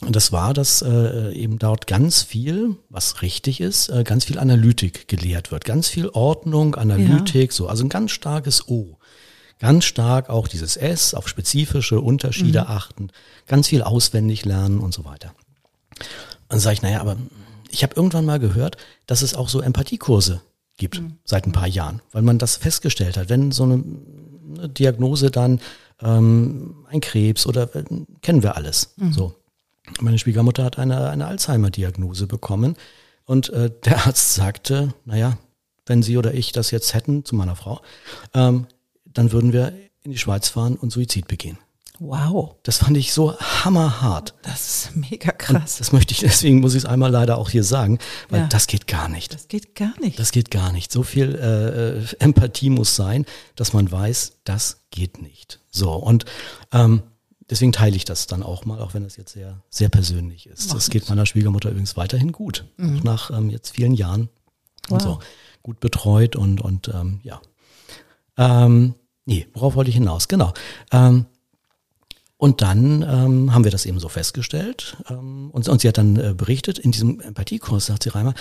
[0.00, 4.38] Und das war, dass äh, eben dort ganz viel, was richtig ist, äh, ganz viel
[4.38, 5.64] Analytik gelehrt wird.
[5.64, 7.56] Ganz viel Ordnung, Analytik, ja.
[7.56, 7.68] so.
[7.68, 8.98] Also ein ganz starkes O.
[9.60, 12.66] Ganz stark auch dieses S auf spezifische Unterschiede mhm.
[12.66, 13.08] achten.
[13.46, 15.32] Ganz viel auswendig lernen und so weiter.
[15.98, 16.04] Und
[16.48, 17.16] dann sage ich, naja, aber
[17.70, 18.76] ich habe irgendwann mal gehört,
[19.06, 20.42] dass es auch so Empathiekurse
[20.76, 21.18] gibt mhm.
[21.24, 23.84] seit ein paar Jahren, weil man das festgestellt hat, wenn so eine,
[24.58, 25.60] eine Diagnose dann
[26.00, 27.84] ähm, ein Krebs oder äh,
[28.22, 28.94] kennen wir alles.
[28.96, 29.12] Mhm.
[29.12, 29.34] So.
[30.00, 32.76] Meine Schwiegermutter hat eine, eine Alzheimer-Diagnose bekommen
[33.24, 35.38] und äh, der Arzt sagte, naja,
[35.86, 37.80] wenn Sie oder ich das jetzt hätten, zu meiner Frau,
[38.32, 38.66] ähm,
[39.04, 39.72] dann würden wir
[40.02, 41.58] in die Schweiz fahren und Suizid begehen.
[42.00, 42.56] Wow.
[42.64, 44.34] Das fand ich so hammerhart.
[44.42, 45.74] Das ist mega krass.
[45.74, 47.98] Und das möchte ich, deswegen muss ich es einmal leider auch hier sagen,
[48.30, 48.46] weil ja.
[48.48, 49.32] das geht gar nicht.
[49.32, 50.18] Das geht gar nicht.
[50.18, 50.90] Das geht gar nicht.
[50.90, 55.60] So viel äh, äh Empathie muss sein, dass man weiß, das geht nicht.
[55.70, 56.24] So, und
[56.72, 57.02] ähm,
[57.48, 60.68] deswegen teile ich das dann auch mal, auch wenn das jetzt sehr, sehr persönlich ist.
[60.68, 62.64] Mach das geht meiner Schwiegermutter übrigens weiterhin gut.
[62.76, 62.98] Mhm.
[62.98, 64.28] Auch nach ähm, jetzt vielen Jahren
[64.88, 64.92] wow.
[64.92, 65.18] und so.
[65.62, 67.40] Gut betreut und, und ähm, ja.
[68.36, 70.28] Ähm, nee, worauf wollte ich hinaus?
[70.28, 70.52] Genau.
[70.90, 71.26] Ähm,
[72.44, 74.98] und dann ähm, haben wir das eben so festgestellt.
[75.08, 78.34] Ähm, und, und sie hat dann äh, berichtet, in diesem Empathiekurs, sagt sie Reimer,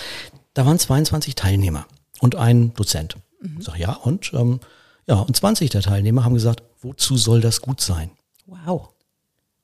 [0.54, 1.86] da waren 22 Teilnehmer
[2.20, 3.16] und ein Dozent.
[3.40, 3.60] Mhm.
[3.60, 4.60] Ich sag, ja, und ähm,
[5.08, 8.12] ja, und 20 der Teilnehmer haben gesagt, wozu soll das gut sein?
[8.46, 8.90] Wow.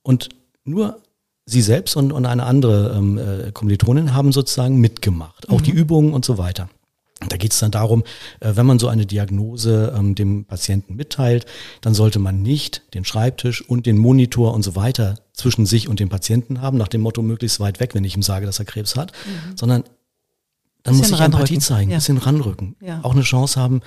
[0.03, 0.29] Und
[0.63, 1.01] nur
[1.45, 5.63] sie selbst und, und eine andere ähm, äh, Kommilitonin haben sozusagen mitgemacht, auch mhm.
[5.65, 6.69] die Übungen und so weiter.
[7.27, 8.03] Da geht es dann darum,
[8.39, 11.45] äh, wenn man so eine Diagnose ähm, dem Patienten mitteilt,
[11.81, 15.99] dann sollte man nicht den Schreibtisch und den Monitor und so weiter zwischen sich und
[15.99, 18.65] dem Patienten haben, nach dem Motto möglichst weit weg, wenn ich ihm sage, dass er
[18.65, 19.57] Krebs hat, mhm.
[19.57, 19.83] sondern
[20.83, 21.97] dann muss ich Empathie zeigen, ja.
[21.97, 22.77] bisschen ranrücken.
[22.81, 23.01] Ja.
[23.03, 23.81] Auch eine Chance haben,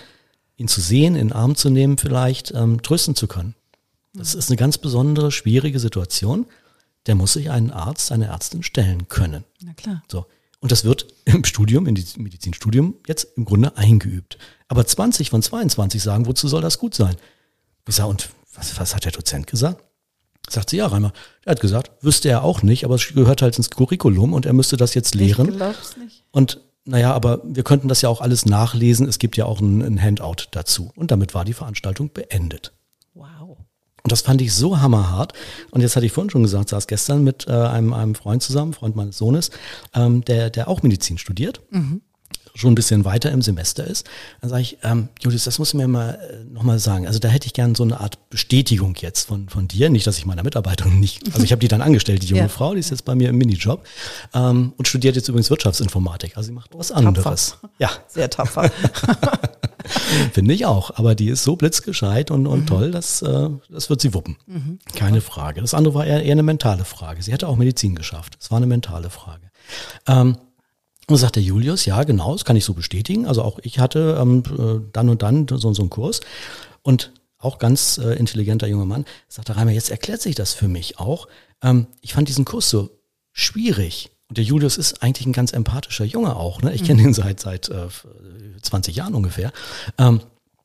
[0.58, 3.54] ihn zu sehen, in den Arm zu nehmen, vielleicht ähm, trösten zu können.
[4.12, 4.38] Das mhm.
[4.40, 6.46] ist eine ganz besondere, schwierige Situation.
[7.06, 9.44] Der muss sich einen Arzt, eine Ärztin stellen können.
[9.62, 10.02] Na klar.
[10.10, 10.26] So.
[10.62, 14.38] Und das wird im Studium, im Medizinstudium jetzt im Grunde eingeübt.
[14.68, 17.16] Aber 20 von 22 sagen, wozu soll das gut sein?
[17.86, 19.82] Ich sage, und was, was hat der Dozent gesagt?
[20.48, 21.12] Sagt sie, ja, Reimer,
[21.44, 24.52] er hat gesagt, wüsste er auch nicht, aber es gehört halt ins Curriculum und er
[24.52, 25.48] müsste das jetzt lehren.
[25.48, 26.24] Ich glaub's nicht.
[26.30, 29.08] Und naja, aber wir könnten das ja auch alles nachlesen.
[29.08, 30.92] Es gibt ja auch ein, ein Handout dazu.
[30.94, 32.72] Und damit war die Veranstaltung beendet.
[34.02, 35.32] Und das fand ich so hammerhart.
[35.70, 38.72] Und jetzt hatte ich vorhin schon gesagt, saß gestern mit äh, einem, einem Freund zusammen,
[38.72, 39.50] Freund meines Sohnes,
[39.94, 41.60] ähm, der, der auch Medizin studiert.
[41.70, 42.00] Mhm.
[42.54, 44.06] schon ein bisschen weiter im Semester ist,
[44.40, 47.06] dann sage ich, ähm, Julius, das musst du mir mal äh, nochmal sagen.
[47.06, 49.88] Also da hätte ich gern so eine Art Bestätigung jetzt von, von dir.
[49.88, 52.48] Nicht, dass ich meiner Mitarbeiterin nicht, also ich habe die dann angestellt, die junge ja.
[52.48, 53.86] Frau, die ist jetzt bei mir im Minijob
[54.34, 56.36] ähm, und studiert jetzt übrigens Wirtschaftsinformatik.
[56.36, 57.52] Also sie macht was anderes.
[57.52, 57.70] Tapfer.
[57.78, 57.90] Ja.
[58.08, 58.70] Sehr tapfer.
[60.32, 60.96] Finde ich auch.
[60.96, 62.66] Aber die ist so blitzgescheit und, und mhm.
[62.66, 64.36] toll, dass, äh, das wird sie wuppen.
[64.46, 64.78] Mhm.
[64.94, 65.60] Keine Frage.
[65.60, 67.22] Das andere war eher, eher eine mentale Frage.
[67.22, 68.36] Sie hätte auch Medizin geschafft.
[68.40, 69.50] Es war eine mentale Frage.
[70.06, 70.36] Ähm,
[71.08, 73.26] und sagt der Julius, ja, genau, das kann ich so bestätigen.
[73.26, 76.20] Also auch ich hatte ähm, äh, dann und dann so, so einen Kurs.
[76.82, 80.68] Und auch ganz äh, intelligenter junger Mann, sagt der Reimer, jetzt erklärt sich das für
[80.68, 81.26] mich auch.
[81.62, 82.90] Ähm, ich fand diesen Kurs so
[83.32, 84.10] schwierig.
[84.32, 86.62] Und der Julius ist eigentlich ein ganz empathischer Junge auch.
[86.62, 86.72] Ne?
[86.72, 87.08] Ich kenne mhm.
[87.08, 87.88] ihn seit seit äh,
[88.62, 89.52] 20 Jahren ungefähr.
[89.98, 90.22] Ähm,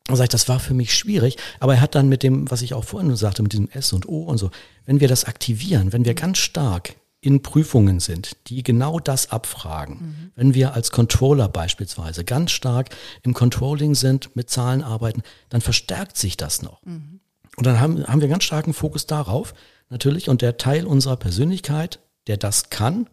[0.09, 2.73] sag ich, das war für mich schwierig, aber er hat dann mit dem, was ich
[2.73, 4.51] auch vorhin sagte, mit diesem S und O und so,
[4.85, 9.95] wenn wir das aktivieren, wenn wir ganz stark in Prüfungen sind, die genau das abfragen,
[9.95, 10.31] mhm.
[10.37, 16.15] wenn wir als Controller beispielsweise ganz stark im Controlling sind, mit Zahlen arbeiten, dann verstärkt
[16.15, 16.85] sich das noch.
[16.85, 17.19] Mhm.
[17.57, 19.53] Und dann haben, haben wir ganz starken Fokus darauf,
[19.89, 23.09] natürlich, und der Teil unserer Persönlichkeit, der das kann,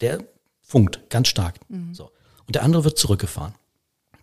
[0.00, 0.24] der
[0.62, 1.56] funkt ganz stark.
[1.68, 1.94] Mhm.
[1.94, 2.10] So.
[2.46, 3.54] Und der andere wird zurückgefahren.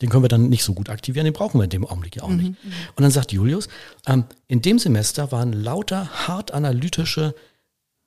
[0.02, 2.24] Den können wir dann nicht so gut aktivieren, den brauchen wir in dem Augenblick ja
[2.24, 2.50] auch nicht.
[2.50, 2.70] Mhm.
[2.70, 2.74] mhm.
[2.96, 3.70] Und dann sagt Julius,
[4.06, 7.36] ähm, in dem Semester waren lauter hart analytische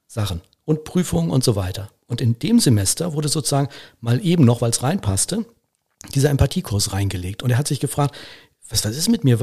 [0.06, 1.90] Sachen und Prüfungen und so weiter.
[2.06, 3.68] Und in dem Semester wurde sozusagen
[4.00, 5.46] mal eben noch, weil es reinpasste,
[6.14, 7.42] dieser Empathiekurs reingelegt.
[7.42, 8.14] Und er hat sich gefragt,
[8.68, 9.40] was, was ist mit mir?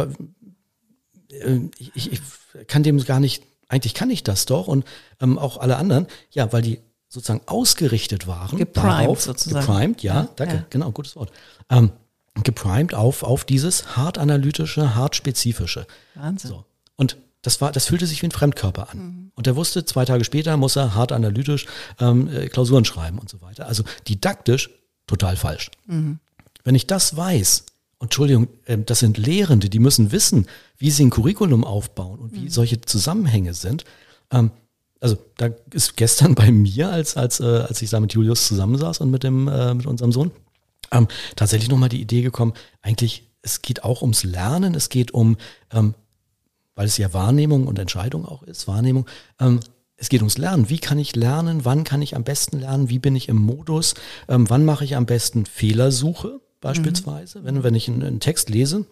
[1.30, 1.60] Äh,
[1.96, 2.22] ich, ich
[2.68, 4.86] kann dem gar nicht, eigentlich kann ich das doch und
[5.20, 6.80] ähm, auch alle anderen, ja, weil die
[7.14, 8.58] sozusagen ausgerichtet waren.
[8.58, 9.66] Geprimed darauf, sozusagen.
[9.66, 10.66] Geprimed, ja, ja danke, ja.
[10.72, 11.32] genau, gutes Wort.
[11.70, 11.92] Ähm,
[12.44, 15.86] geprimed auf, auf dieses hart analytische, hart spezifische.
[16.16, 16.50] Wahnsinn.
[16.50, 16.66] So.
[16.96, 18.98] Und das war, das fühlte sich wie ein Fremdkörper an.
[18.98, 19.32] Mhm.
[19.36, 21.68] Und er wusste, zwei Tage später muss er hart analytisch
[22.00, 23.68] ähm, äh, Klausuren schreiben und so weiter.
[23.68, 24.72] Also didaktisch
[25.06, 25.70] total falsch.
[25.86, 26.20] Mhm.
[26.64, 27.66] Wenn ich das weiß,
[28.00, 30.48] Entschuldigung, äh, das sind Lehrende, die müssen wissen,
[30.78, 32.50] wie sie ein Curriculum aufbauen und wie mhm.
[32.50, 33.86] solche Zusammenhänge sind.
[34.32, 34.50] Ähm,
[35.04, 39.00] also da ist gestern bei mir, als, als, äh, als ich da mit Julius zusammensaß
[39.00, 40.32] und mit dem, äh, mit unserem Sohn,
[40.92, 45.36] ähm, tatsächlich nochmal die Idee gekommen, eigentlich, es geht auch ums Lernen, es geht um,
[45.74, 45.94] ähm,
[46.76, 49.06] weil es ja Wahrnehmung und Entscheidung auch ist, Wahrnehmung,
[49.42, 49.60] ähm,
[49.98, 50.70] es geht ums Lernen.
[50.70, 51.66] Wie kann ich lernen?
[51.66, 52.90] Wann kann ich am besten lernen?
[52.90, 53.96] Wie bin ich im Modus?
[54.28, 57.42] Ähm, wann mache ich am besten Fehlersuche beispielsweise?
[57.42, 57.46] Mhm.
[57.46, 58.86] Wenn, wenn ich einen, einen, Text lese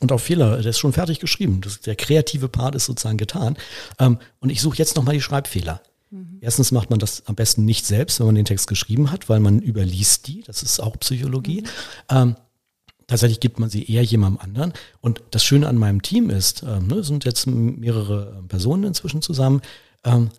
[0.00, 1.60] und auf Fehler, der ist schon fertig geschrieben.
[1.60, 3.56] Das, der kreative Part ist sozusagen getan.
[3.98, 5.82] Ähm, und ich suche jetzt nochmal die Schreibfehler.
[6.10, 6.38] Mhm.
[6.40, 9.40] Erstens macht man das am besten nicht selbst, wenn man den Text geschrieben hat, weil
[9.40, 10.42] man überliest die.
[10.42, 11.62] Das ist auch Psychologie.
[11.62, 11.66] Mhm.
[12.10, 12.36] Ähm,
[13.06, 14.72] tatsächlich gibt man sie eher jemandem anderen.
[15.00, 19.60] Und das Schöne an meinem Team ist, ähm, ne, sind jetzt mehrere Personen inzwischen zusammen,
[20.04, 20.30] ähm,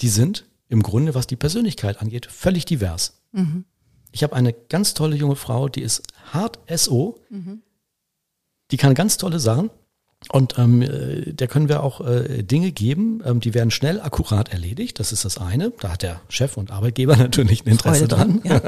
[0.00, 3.20] die sind im Grunde, was die Persönlichkeit angeht, völlig divers.
[3.32, 3.64] Mhm.
[4.12, 6.02] Ich habe eine ganz tolle junge Frau, die ist
[6.32, 7.62] hart SO, mhm.
[8.70, 9.70] Die kann ganz tolle Sachen
[10.30, 14.50] und ähm, äh, der können wir auch äh, Dinge geben, ähm, die werden schnell akkurat
[14.50, 14.98] erledigt.
[14.98, 15.72] Das ist das eine.
[15.80, 18.40] Da hat der Chef und Arbeitgeber natürlich ein Interesse dran.
[18.44, 18.60] Ja,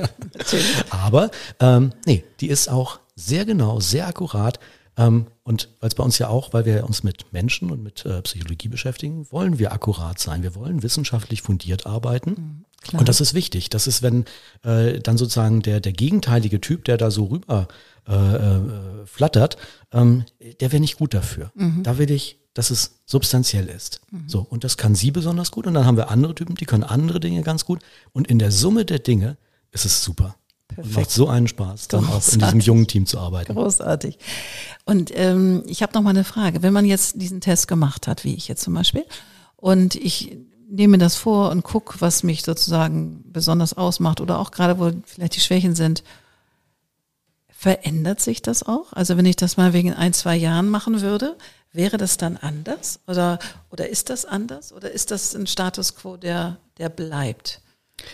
[0.91, 1.31] Aber
[1.61, 4.61] ähm, nee, die ist auch sehr genau, sehr akkurat.
[4.99, 8.05] Ähm, und weil es bei uns ja auch, weil wir uns mit Menschen und mit
[8.05, 10.43] äh, Psychologie beschäftigen, wollen wir akkurat sein.
[10.43, 12.65] Wir wollen wissenschaftlich fundiert arbeiten.
[12.93, 13.71] Mhm, und das ist wichtig.
[13.71, 14.27] Das ist, wenn
[14.63, 17.69] äh, dann sozusagen der, der gegenteilige Typ, der da so rüber
[18.09, 18.61] äh, äh,
[19.07, 19.57] flattert,
[19.93, 20.25] ähm,
[20.61, 21.51] der wäre nicht gut dafür.
[21.55, 21.83] Mhm.
[21.83, 24.01] Da will ich, dass es substanziell ist.
[24.11, 24.29] Mhm.
[24.29, 25.67] So, und das kann sie besonders gut.
[25.67, 27.81] Und dann haben wir andere Typen, die können andere Dinge ganz gut.
[28.13, 29.37] Und in der Summe der Dinge
[29.73, 30.37] ist es super.
[30.69, 30.89] Perfekt.
[30.89, 33.55] Und macht so einen Spaß, dann auch in diesem jungen Team zu arbeiten.
[33.55, 34.19] Großartig.
[34.85, 36.63] Und ähm, ich habe noch mal eine Frage.
[36.63, 39.05] Wenn man jetzt diesen Test gemacht hat, wie ich jetzt zum Beispiel,
[39.57, 40.37] und ich
[40.69, 45.37] nehme das vor und gucke, was mich sozusagen besonders ausmacht oder auch gerade, wo vielleicht
[45.37, 46.03] die Schwächen sind,
[47.57, 48.93] verändert sich das auch?
[48.93, 51.37] Also wenn ich das mal wegen ein, zwei Jahren machen würde,
[51.73, 53.01] wäre das dann anders?
[53.07, 53.39] Oder,
[53.71, 54.73] oder ist das anders?
[54.73, 57.63] Oder ist das ein Status quo, der, der bleibt?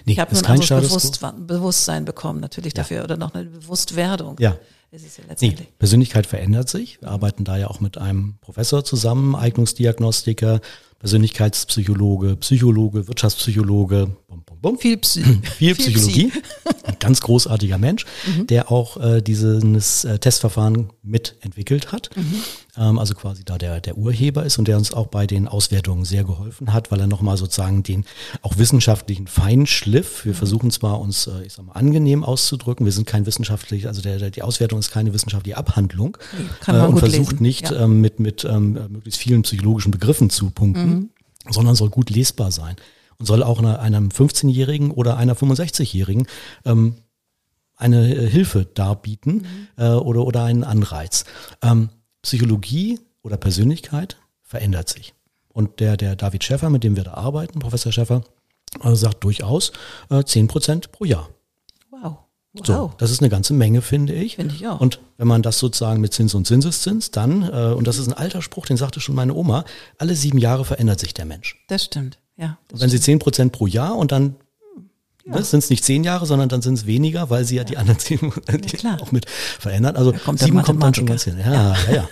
[0.04, 2.82] Nee, ich habe nur ein anderes Bewusst Bewusstsein bekommen, natürlich ja.
[2.82, 4.36] dafür, oder noch eine Bewusstwerdung.
[4.38, 4.56] Ja.
[4.92, 5.68] Ist es ja letztendlich.
[5.68, 7.00] Nee, Persönlichkeit verändert sich.
[7.00, 10.60] Wir arbeiten da ja auch mit einem Professor zusammen, Eignungsdiagnostiker,
[11.00, 14.16] Persönlichkeitspsychologe, Psychologe, Wirtschaftspsychologe,
[14.62, 14.78] bum.
[14.78, 16.28] Viel, Psy viel, viel Psychologie.
[16.28, 16.42] Psy
[16.84, 18.46] Ein ganz großartiger Mensch, mhm.
[18.46, 22.10] der auch äh, dieses äh, Testverfahren mitentwickelt hat.
[22.16, 22.42] Mhm.
[22.76, 26.04] Ähm, also quasi da der, der Urheber ist und der uns auch bei den Auswertungen
[26.04, 28.04] sehr geholfen hat, weil er nochmal sozusagen den
[28.40, 30.36] auch wissenschaftlichen Feinschliff, wir mhm.
[30.36, 34.18] versuchen zwar uns, äh, ich sag mal, angenehm auszudrücken, wir sind kein wissenschaftlich, also der,
[34.18, 36.16] der, die Auswertung ist keine wissenschaftliche Abhandlung
[36.60, 37.42] Kann man äh, und versucht lesen.
[37.42, 37.84] nicht ja.
[37.84, 41.10] ähm, mit, mit ähm, möglichst vielen psychologischen Begriffen zu punkten, mhm.
[41.50, 42.76] sondern soll gut lesbar sein
[43.18, 46.26] und soll auch einem 15-Jährigen oder einer 65-Jährigen
[46.64, 46.96] ähm,
[47.76, 49.68] eine äh, Hilfe darbieten mhm.
[49.76, 51.24] äh, oder, oder einen Anreiz.
[51.62, 51.90] Ähm,
[52.22, 55.14] Psychologie oder Persönlichkeit verändert sich.
[55.48, 58.22] Und der, der David Schäffer, mit dem wir da arbeiten, Professor Schäffer,
[58.82, 59.72] äh, sagt durchaus
[60.10, 61.28] äh, 10 Prozent pro Jahr.
[61.90, 62.18] Wow.
[62.52, 62.66] wow.
[62.66, 64.36] So, das ist eine ganze Menge, finde ich.
[64.36, 64.80] Finde ich auch.
[64.80, 68.14] Und wenn man das sozusagen mit Zins und Zinseszins, dann, äh, und das ist ein
[68.14, 69.64] alter Spruch, den sagte schon meine Oma,
[69.98, 71.62] alle sieben Jahre verändert sich der Mensch.
[71.68, 72.58] Das stimmt, ja.
[72.68, 72.90] Das wenn.
[72.90, 74.36] Sie zehn Prozent pro Jahr und dann
[75.24, 75.36] ja.
[75.36, 77.68] Ne, sind es nicht zehn Jahre, sondern dann sind es weniger, weil sie ja, ja.
[77.68, 78.32] die anderen zehn
[78.82, 79.96] ja, auch mit verändern.
[79.96, 81.38] Also kommt sieben kommt dann schon ganz hin.
[81.38, 82.08] Ja, ja, ja.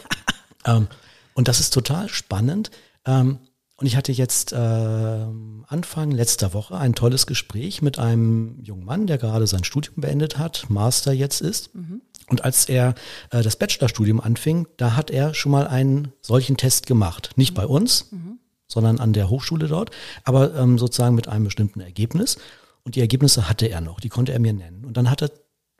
[0.76, 0.86] ähm,
[1.34, 2.70] und das ist total spannend.
[3.04, 3.38] Ähm,
[3.76, 9.06] und ich hatte jetzt äh, Anfang letzter Woche ein tolles Gespräch mit einem jungen Mann,
[9.06, 11.74] der gerade sein Studium beendet hat, Master jetzt ist.
[11.74, 12.02] Mhm.
[12.28, 12.94] Und als er
[13.30, 17.30] äh, das Bachelorstudium anfing, da hat er schon mal einen solchen Test gemacht.
[17.36, 17.56] Nicht mhm.
[17.56, 18.39] bei uns, mhm.
[18.70, 19.90] Sondern an der Hochschule dort,
[20.24, 22.38] aber ähm, sozusagen mit einem bestimmten Ergebnis.
[22.84, 24.84] Und die Ergebnisse hatte er noch, die konnte er mir nennen.
[24.86, 25.30] Und dann hat er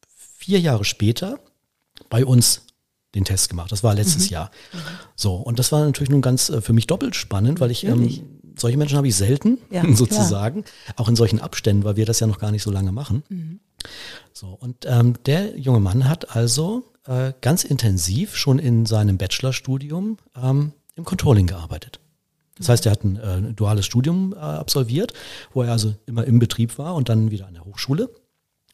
[0.09, 1.39] vier Jahre später
[2.09, 2.63] bei uns
[3.15, 3.73] den Test gemacht.
[3.73, 4.35] Das war letztes mhm.
[4.35, 4.51] Jahr.
[5.17, 8.41] So, und das war natürlich nun ganz äh, für mich doppelt spannend, weil ich ähm,
[8.57, 10.95] solche Menschen habe ich selten, ja, sozusagen, klar.
[10.97, 13.23] auch in solchen Abständen, weil wir das ja noch gar nicht so lange machen.
[13.29, 13.61] Mhm.
[14.33, 20.19] So, und ähm, der junge Mann hat also äh, ganz intensiv schon in seinem Bachelorstudium
[20.41, 22.01] ähm, im Controlling gearbeitet.
[22.61, 25.15] Das heißt, er hat ein, äh, ein duales Studium äh, absolviert,
[25.53, 28.11] wo er also immer im Betrieb war und dann wieder an der Hochschule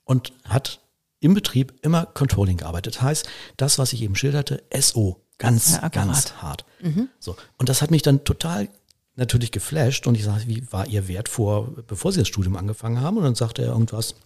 [0.05, 0.81] und hat
[1.21, 2.97] im Betrieb immer Controlling gearbeitet.
[2.97, 6.65] Das heißt, das, was ich eben schilderte, SO, ganz, ja, ganz hart.
[6.83, 7.09] Mhm.
[7.21, 7.37] So.
[7.59, 8.69] Und das hat mich dann total
[9.15, 13.01] natürlich geflasht und ich sage, wie war Ihr Wert vor, bevor Sie das Studium angefangen
[13.01, 13.17] haben?
[13.17, 14.17] Und dann sagte er irgendwas,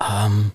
[0.00, 0.52] ähm,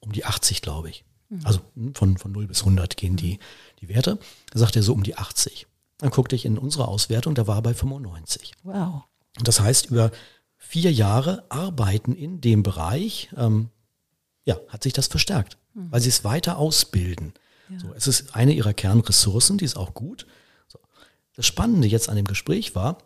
[0.00, 1.04] um die 80, glaube ich.
[1.28, 1.40] Mhm.
[1.44, 3.38] Also hm, von, von 0 bis 100 gehen die,
[3.80, 4.18] die Werte.
[4.50, 5.66] Da sagt er so um die 80.
[6.02, 8.54] Dann guckte ich in unsere Auswertung, der war bei 95.
[8.64, 9.04] Wow.
[9.40, 10.10] Das heißt, über
[10.58, 13.68] vier Jahre Arbeiten in dem Bereich, ähm,
[14.44, 15.92] ja, hat sich das verstärkt, mhm.
[15.92, 17.34] weil sie es weiter ausbilden.
[17.68, 17.78] Ja.
[17.78, 20.26] So, es ist eine ihrer Kernressourcen, die ist auch gut.
[20.66, 20.80] So.
[21.36, 22.98] Das Spannende jetzt an dem Gespräch war,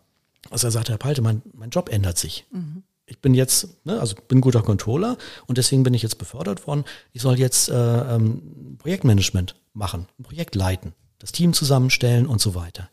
[0.49, 2.47] dass er sagte, Herr Palte, mein, mein Job ändert sich.
[2.51, 2.83] Mhm.
[3.05, 6.85] ich bin jetzt, ne, also bin guter Controller und deswegen bin ich jetzt befördert worden.
[7.13, 12.55] Ich soll jetzt äh, ähm, Projektmanagement machen, ein Projekt leiten, das Team zusammenstellen und so
[12.55, 12.89] weiter.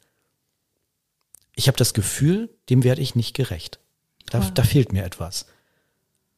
[1.56, 3.80] Ich habe das Gefühl, dem werde ich nicht gerecht.
[4.30, 4.50] Da, ja.
[4.52, 5.46] da fehlt mir etwas.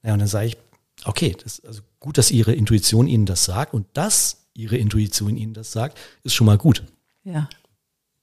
[0.04, 0.58] Ja, und dann sage ich,
[1.06, 5.38] okay, das ist also gut, dass Ihre Intuition Ihnen das sagt und dass Ihre Intuition
[5.38, 6.84] Ihnen das sagt, ist schon mal gut.
[7.24, 7.50] Ja.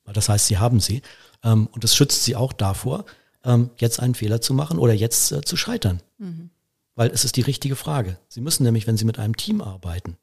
[0.04, 1.02] Weil das heißt, Sie haben sie.
[1.42, 3.04] Ähm, und das schützt Sie auch davor,
[3.44, 6.00] ähm, jetzt einen Fehler zu machen oder jetzt äh, zu scheitern.
[6.18, 6.50] Mhm.
[6.94, 8.18] Weil es ist die richtige Frage.
[8.28, 10.16] Sie müssen nämlich, wenn Sie mit einem Team arbeiten,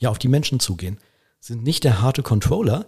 [0.00, 0.98] ja auf die Menschen zugehen.
[1.44, 2.86] Sind nicht der harte Controller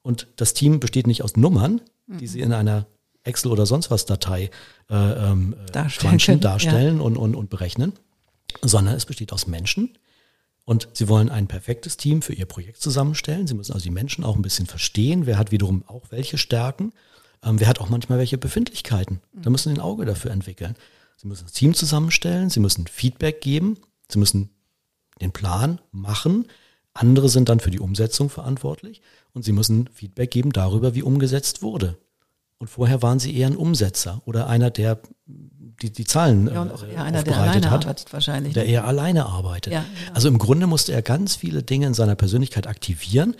[0.00, 2.86] und das Team besteht nicht aus Nummern, die Sie in einer
[3.22, 4.50] Excel oder sonst was Datei
[4.88, 7.02] äh, ähm, darstellen, darstellen ja.
[7.02, 7.92] und, und, und berechnen,
[8.62, 9.98] sondern es besteht aus Menschen.
[10.64, 13.46] Und Sie wollen ein perfektes Team für Ihr Projekt zusammenstellen.
[13.46, 16.94] Sie müssen also die Menschen auch ein bisschen verstehen, wer hat wiederum auch welche Stärken,
[17.42, 19.20] ähm, wer hat auch manchmal welche Befindlichkeiten.
[19.34, 20.76] Da müssen Sie ein Auge dafür entwickeln.
[21.18, 23.76] Sie müssen das Team zusammenstellen, Sie müssen Feedback geben,
[24.10, 24.48] Sie müssen
[25.20, 26.46] den Plan machen.
[26.98, 31.62] Andere sind dann für die Umsetzung verantwortlich und Sie müssen Feedback geben darüber, wie umgesetzt
[31.62, 31.96] wurde.
[32.58, 37.04] Und vorher waren sie eher ein Umsetzer oder einer, der die, die Zahlen ja, eher
[37.04, 38.54] einer, der alleine hat, arbeitet wahrscheinlich.
[38.54, 38.70] Der ne?
[38.70, 39.72] eher alleine arbeitet.
[39.72, 40.12] Ja, ja.
[40.12, 43.36] Also im Grunde musste er ganz viele Dinge in seiner Persönlichkeit aktivieren,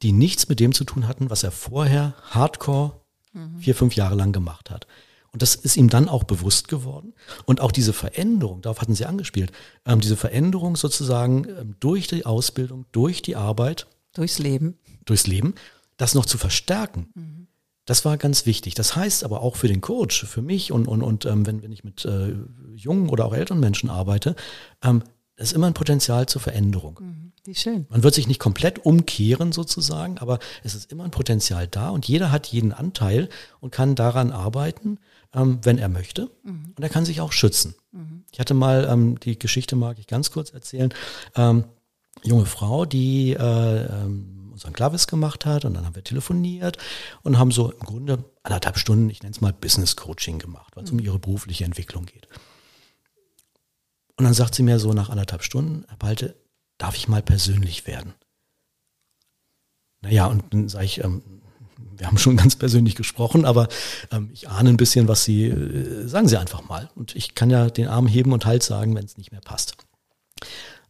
[0.00, 2.92] die nichts mit dem zu tun hatten, was er vorher hardcore
[3.34, 3.58] mhm.
[3.58, 4.86] vier, fünf Jahre lang gemacht hat.
[5.34, 7.12] Und das ist ihm dann auch bewusst geworden.
[7.44, 9.52] Und auch diese Veränderung, darauf hatten Sie angespielt,
[9.84, 13.86] ähm, diese Veränderung sozusagen ähm, durch die Ausbildung, durch die Arbeit.
[14.14, 14.78] Durchs Leben.
[15.04, 15.54] Durchs Leben,
[15.98, 17.08] das noch zu verstärken.
[17.14, 17.44] Mhm
[17.86, 18.74] das war ganz wichtig.
[18.74, 21.72] Das heißt aber auch für den Coach, für mich und, und, und ähm, wenn, wenn
[21.72, 22.34] ich mit äh,
[22.74, 24.36] jungen oder auch älteren Menschen arbeite,
[24.82, 25.02] ähm,
[25.36, 26.98] das ist immer ein Potenzial zur Veränderung.
[27.00, 27.86] Mhm, wie schön.
[27.88, 32.06] Man wird sich nicht komplett umkehren sozusagen, aber es ist immer ein Potenzial da und
[32.06, 33.28] jeder hat jeden Anteil
[33.60, 34.98] und kann daran arbeiten,
[35.34, 36.30] ähm, wenn er möchte.
[36.44, 36.74] Mhm.
[36.76, 37.74] Und er kann sich auch schützen.
[37.92, 38.24] Mhm.
[38.32, 40.94] Ich hatte mal, ähm, die Geschichte mag ich ganz kurz erzählen,
[41.34, 41.64] ähm,
[42.22, 46.78] junge Frau, die äh, ähm, unseren Klavis gemacht hat und dann haben wir telefoniert
[47.22, 50.84] und haben so im Grunde anderthalb Stunden, ich nenne es mal Business Coaching gemacht, weil
[50.84, 52.28] es um ihre berufliche Entwicklung geht.
[54.16, 56.36] Und dann sagt sie mir so nach anderthalb Stunden, Herr Balte,
[56.78, 58.14] darf ich mal persönlich werden?
[60.02, 61.22] Naja, und dann sage ich, ähm,
[61.96, 63.68] wir haben schon ganz persönlich gesprochen, aber
[64.10, 66.90] ähm, ich ahne ein bisschen, was Sie, äh, sagen Sie einfach mal.
[66.94, 69.76] Und ich kann ja den Arm heben und Halt sagen, wenn es nicht mehr passt.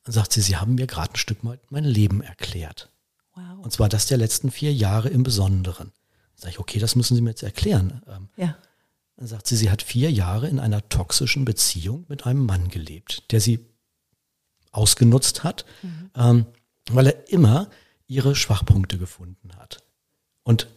[0.04, 2.90] Dann sagt sie, Sie haben mir gerade ein Stück mal mein Leben erklärt.
[3.34, 3.64] Wow.
[3.64, 5.92] Und zwar das der letzten vier Jahre im Besonderen.
[6.34, 8.02] Sag ich, okay, das müssen Sie mir jetzt erklären.
[8.06, 8.56] Ähm, ja.
[9.16, 13.30] Dann sagt sie, sie hat vier Jahre in einer toxischen Beziehung mit einem Mann gelebt,
[13.30, 13.60] der sie
[14.72, 16.10] ausgenutzt hat, mhm.
[16.16, 16.46] ähm,
[16.90, 17.70] weil er immer
[18.06, 19.84] ihre Schwachpunkte gefunden hat.
[20.42, 20.68] Und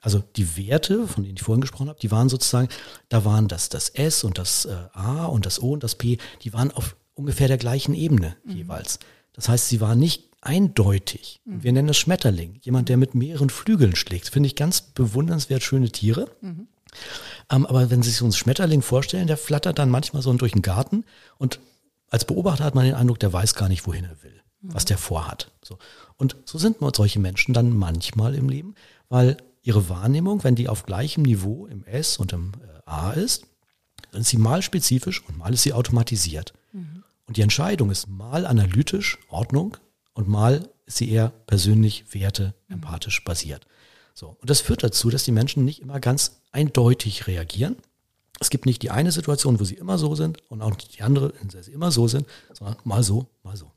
[0.00, 2.68] also die Werte, von denen ich vorhin gesprochen habe, die waren sozusagen,
[3.08, 6.18] da waren das, das S und das äh, A und das O und das P,
[6.42, 8.56] die waren auf ungefähr der gleichen Ebene mhm.
[8.56, 8.98] jeweils.
[9.32, 11.40] Das heißt, sie war nicht eindeutig.
[11.44, 11.62] Mhm.
[11.62, 12.58] Wir nennen es Schmetterling.
[12.62, 14.28] Jemand, der mit mehreren Flügeln schlägt.
[14.28, 16.28] Finde ich ganz bewundernswert schöne Tiere.
[16.40, 16.66] Mhm.
[17.52, 20.52] Ähm, aber wenn Sie sich so einen Schmetterling vorstellen, der flattert dann manchmal so durch
[20.52, 21.04] den Garten
[21.38, 21.60] und
[22.08, 24.74] als Beobachter hat man den Eindruck, der weiß gar nicht, wohin er will, mhm.
[24.74, 25.50] was der vorhat.
[25.62, 25.78] So.
[26.16, 28.74] Und so sind solche Menschen dann manchmal im Leben,
[29.08, 33.46] weil ihre Wahrnehmung, wenn die auf gleichem Niveau im S und im äh, A ist,
[34.10, 36.52] dann ist sie mal spezifisch und mal ist sie automatisiert.
[36.72, 37.04] Mhm.
[37.26, 39.76] Und die Entscheidung ist mal analytisch, Ordnung,
[40.14, 43.66] und mal ist sie eher persönlich, werte, empathisch basiert.
[44.14, 44.36] So.
[44.40, 47.76] Und das führt dazu, dass die Menschen nicht immer ganz eindeutig reagieren.
[48.40, 51.02] Es gibt nicht die eine Situation, wo sie immer so sind und auch nicht die
[51.02, 53.70] andere, in der sie immer so sind, sondern mal so, mal so.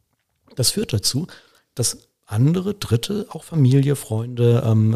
[0.56, 1.28] Das führt dazu,
[1.76, 4.94] dass andere, Dritte, auch Familie, Freunde, ähm,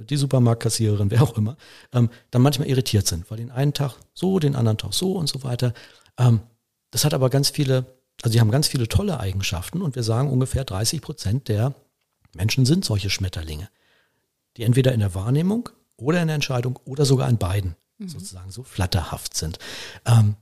[0.00, 1.56] äh, die Supermarktkassiererin, wer auch immer,
[1.92, 5.28] ähm, dann manchmal irritiert sind, weil den einen Tag so, den anderen Tag so und
[5.28, 5.74] so weiter.
[6.18, 6.40] Ähm,
[6.90, 7.86] das hat aber ganz viele
[8.22, 11.74] also sie haben ganz viele tolle Eigenschaften und wir sagen ungefähr 30 Prozent der
[12.34, 13.68] Menschen sind solche Schmetterlinge,
[14.56, 18.08] die entweder in der Wahrnehmung oder in der Entscheidung oder sogar in beiden mhm.
[18.08, 19.58] sozusagen so flatterhaft sind.
[20.04, 20.36] Ähm,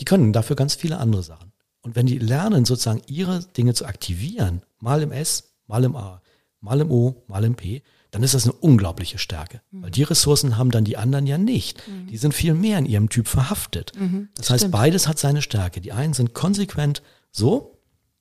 [0.00, 1.52] die können dafür ganz viele andere Sachen.
[1.82, 6.22] Und wenn die lernen, sozusagen ihre Dinge zu aktivieren, mal im S, mal im A,
[6.60, 9.60] mal im O, mal im P, dann ist das eine unglaubliche Stärke.
[9.70, 9.82] Mhm.
[9.82, 11.86] Weil die Ressourcen haben dann die anderen ja nicht.
[11.86, 12.06] Mhm.
[12.06, 13.92] Die sind viel mehr in ihrem Typ verhaftet.
[13.98, 15.80] Mhm, das, das heißt, beides hat seine Stärke.
[15.80, 17.78] Die einen sind konsequent so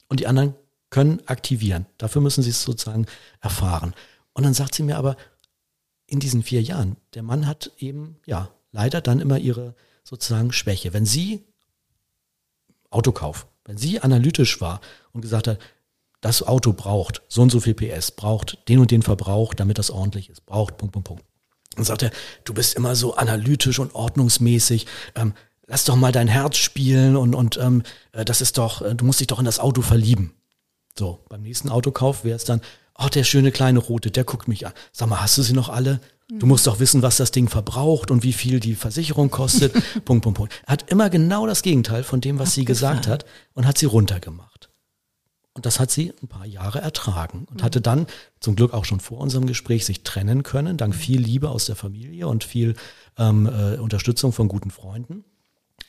[0.09, 0.55] und die anderen
[0.89, 1.85] können aktivieren.
[1.97, 3.05] Dafür müssen sie es sozusagen
[3.39, 3.93] erfahren.
[4.33, 5.15] Und dann sagt sie mir aber,
[6.05, 10.93] in diesen vier Jahren, der Mann hat eben, ja, leider dann immer ihre sozusagen Schwäche.
[10.93, 11.43] Wenn sie
[12.89, 14.81] Autokauf, wenn sie analytisch war
[15.13, 15.59] und gesagt hat,
[16.21, 19.91] das Auto braucht so und so viel PS, braucht den und den Verbrauch, damit das
[19.91, 21.23] ordentlich ist, braucht Punkt, Punkt, Punkt.
[21.75, 22.11] Und sagt er,
[22.43, 24.85] du bist immer so analytisch und ordnungsmäßig.
[25.15, 25.33] Ähm,
[25.65, 29.05] lass doch mal dein Herz spielen und, und ähm, äh, das ist doch, äh, du
[29.05, 30.33] musst dich doch in das Auto verlieben.
[30.97, 32.61] So, beim nächsten Autokauf wäre es dann,
[32.97, 34.73] oh, der schöne kleine Rote, der guckt mich an.
[34.91, 35.99] Sag mal, hast du sie noch alle?
[36.29, 39.73] Du musst doch wissen, was das Ding verbraucht und wie viel die Versicherung kostet.
[40.05, 40.53] Punkt, Punkt, Punkt.
[40.65, 43.85] Er hat immer genau das Gegenteil von dem, was sie gesagt hat und hat sie
[43.85, 44.69] runtergemacht.
[45.53, 48.07] Und das hat sie ein paar Jahre ertragen und hatte dann
[48.39, 51.75] zum Glück auch schon vor unserem Gespräch sich trennen können, dank viel Liebe aus der
[51.75, 52.73] Familie und viel
[53.19, 55.23] ähm, äh, Unterstützung von guten Freunden.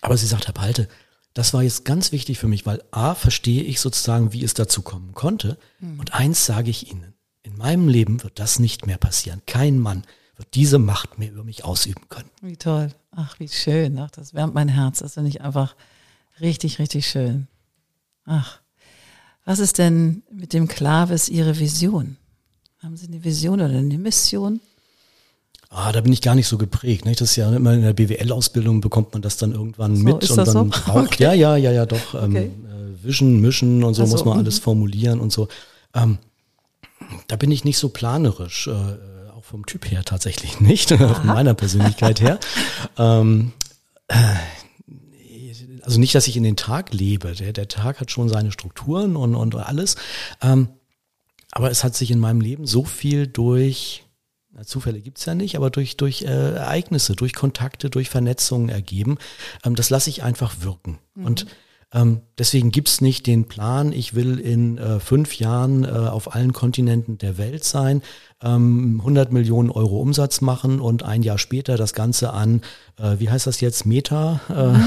[0.02, 0.88] Aber sie sagt, Herr Palte,
[1.34, 4.82] das war jetzt ganz wichtig für mich, weil A, verstehe ich sozusagen, wie es dazu
[4.82, 5.58] kommen konnte.
[5.98, 9.42] Und eins sage ich Ihnen, in meinem Leben wird das nicht mehr passieren.
[9.46, 10.04] Kein Mann
[10.36, 12.30] wird diese Macht mehr über mich ausüben können.
[12.40, 12.90] Wie toll.
[13.10, 13.98] Ach, wie schön.
[13.98, 15.00] Ach, das wärmt mein Herz.
[15.00, 15.76] Das finde ich einfach
[16.40, 17.48] richtig, richtig schön.
[18.24, 18.60] Ach,
[19.44, 22.16] was ist denn mit dem Klavis Ihre Vision?
[22.78, 24.60] Haben Sie eine Vision oder eine Mission?
[25.76, 27.04] Ah, da bin ich gar nicht so geprägt.
[27.04, 27.20] Nicht?
[27.20, 30.36] Das ist ja immer in der BWL-Ausbildung bekommt man das dann irgendwann So, mit und
[30.36, 30.64] dann so?
[30.66, 31.22] braucht, Okay.
[31.24, 32.14] ja, ja, ja, ja, doch.
[32.14, 32.44] Ähm, Okay.
[32.46, 34.40] äh, Wischen, mischen und so Ach so, muss man mhm.
[34.44, 35.48] alles formulieren und so.
[35.92, 36.18] Ähm,
[37.26, 38.70] da bin ich nicht so planerisch, äh,
[39.36, 42.38] auch vom Typ her tatsächlich nicht, von meiner Persönlichkeit her.
[42.98, 43.52] ähm,
[44.08, 44.16] äh,
[45.82, 47.32] also nicht, dass ich in den Tag lebe.
[47.32, 49.96] Der, der Tag hat schon seine Strukturen und, und alles.
[50.40, 50.68] Ähm,
[51.50, 54.04] aber es hat sich in meinem Leben so viel durch,
[54.62, 59.18] Zufälle gibt's ja nicht, aber durch, durch äh, Ereignisse, durch Kontakte, durch Vernetzungen ergeben.
[59.64, 60.98] Ähm, das lasse ich einfach wirken.
[61.16, 61.46] Und
[61.92, 66.52] ähm, deswegen gibt's nicht den Plan, ich will in äh, fünf Jahren äh, auf allen
[66.52, 68.02] Kontinenten der Welt sein,
[68.42, 72.62] ähm, 100 Millionen Euro Umsatz machen und ein Jahr später das Ganze an,
[72.98, 74.40] äh, wie heißt das jetzt, Meta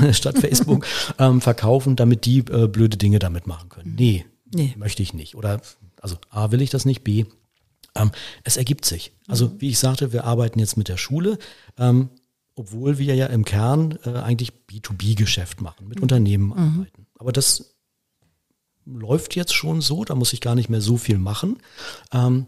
[0.10, 0.86] äh, statt Facebook
[1.18, 3.96] ähm, verkaufen, damit die äh, blöde Dinge damit machen können.
[3.98, 4.74] Nee, Nee.
[4.78, 5.36] möchte ich nicht.
[5.36, 5.62] Oder
[6.02, 7.26] also A will ich das nicht, B
[7.98, 8.12] ähm,
[8.44, 9.12] es ergibt sich.
[9.28, 11.38] Also wie ich sagte, wir arbeiten jetzt mit der Schule,
[11.78, 12.10] ähm,
[12.56, 17.08] obwohl wir ja im Kern äh, eigentlich B2B-Geschäft machen, mit Unternehmen arbeiten.
[17.20, 17.76] Aber das
[18.86, 21.58] läuft jetzt schon so, da muss ich gar nicht mehr so viel machen.
[22.12, 22.48] Ähm,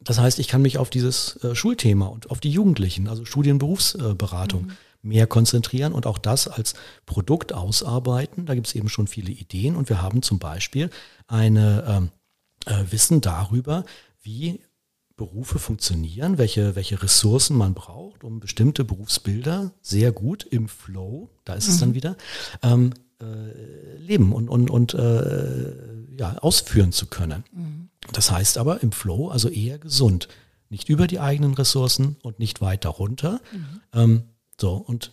[0.00, 4.72] das heißt, ich kann mich auf dieses äh, Schulthema und auf die Jugendlichen, also Studienberufsberatung,
[5.02, 6.74] mehr konzentrieren und auch das als
[7.04, 8.46] Produkt ausarbeiten.
[8.46, 10.90] Da gibt es eben schon viele Ideen und wir haben zum Beispiel
[11.26, 12.10] eine ähm,
[12.66, 13.84] äh, Wissen darüber,
[14.24, 14.60] wie
[15.16, 21.54] Berufe funktionieren, welche, welche Ressourcen man braucht, um bestimmte Berufsbilder sehr gut im Flow, da
[21.54, 22.16] ist es dann wieder,
[22.62, 25.72] ähm, äh, leben und, und, und äh,
[26.18, 27.44] ja, ausführen zu können.
[28.12, 30.28] Das heißt aber im Flow, also eher gesund.
[30.68, 33.40] Nicht über die eigenen Ressourcen und nicht weit darunter.
[33.92, 34.24] Ähm,
[34.60, 35.12] so, und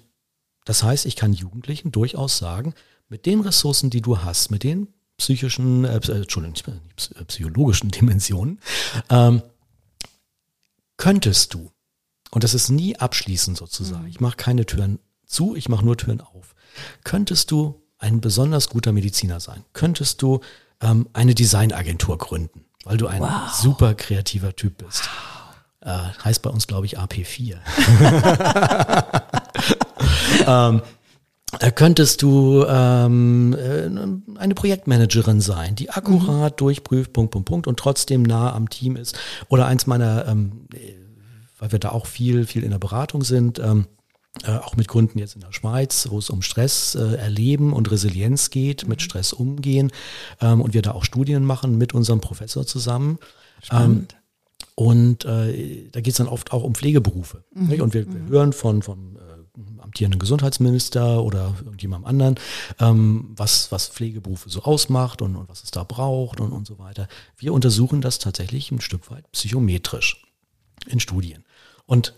[0.66, 2.74] das heißt, ich kann Jugendlichen durchaus sagen,
[3.08, 4.88] mit den Ressourcen, die du hast, mit den
[5.22, 8.60] psychischen, äh, äh, Entschuldigung, nicht äh, psychologischen Dimensionen,
[9.10, 9.44] ähm,
[10.98, 11.72] könntest du,
[12.32, 14.98] und das ist nie abschließend sozusagen, ich mache keine Türen
[15.28, 16.56] zu, ich mache nur Türen auf,
[17.04, 20.42] könntest du ein besonders guter Mediziner sein, könntest du
[20.82, 23.54] ähm, eine Designagentur gründen, weil du ein Wow.
[23.54, 25.04] super kreativer Typ bist.
[25.82, 27.58] Äh, heißt bei uns, glaube ich, AP4.
[30.48, 30.82] ähm, äh,
[31.76, 38.24] könntest du ähm, äh, eine Projektmanagerin sein, die akkurat durchprüft, Punkt, Punkt, Punkt und trotzdem
[38.24, 39.18] nah am Team ist.
[39.50, 40.94] Oder eins meiner, ähm, äh,
[41.60, 43.88] weil wir da auch viel, viel in der Beratung sind, ähm,
[44.44, 47.92] äh, auch mit Kunden jetzt in der Schweiz, wo es um Stress äh, erleben und
[47.92, 49.92] Resilienz geht, mit Stress umgehen
[50.40, 53.20] ähm, und wir da auch Studien machen mit unserem Professor zusammen.
[53.62, 54.16] Spannend.
[54.76, 57.44] Und äh, da geht es dann oft auch um Pflegeberufe.
[57.54, 57.82] Nicht?
[57.82, 59.31] Und wir, wir hören von, vom äh,
[59.80, 62.36] amtierenden Gesundheitsminister oder irgendjemandem anderen,
[62.80, 66.80] ähm, was, was Pflegeberufe so ausmacht und, und was es da braucht und, und so
[66.80, 67.08] weiter.
[67.38, 70.24] Wir untersuchen das tatsächlich ein Stück weit psychometrisch
[70.88, 71.44] in Studien.
[71.86, 72.14] Und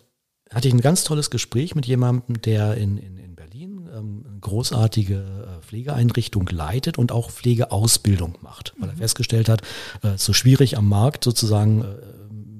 [0.53, 4.39] hatte ich ein ganz tolles Gespräch mit jemandem, der in, in, in Berlin ähm, eine
[4.39, 9.61] großartige äh, Pflegeeinrichtung leitet und auch Pflegeausbildung macht, weil er festgestellt hat,
[10.03, 11.95] äh, es ist so schwierig am Markt sozusagen äh,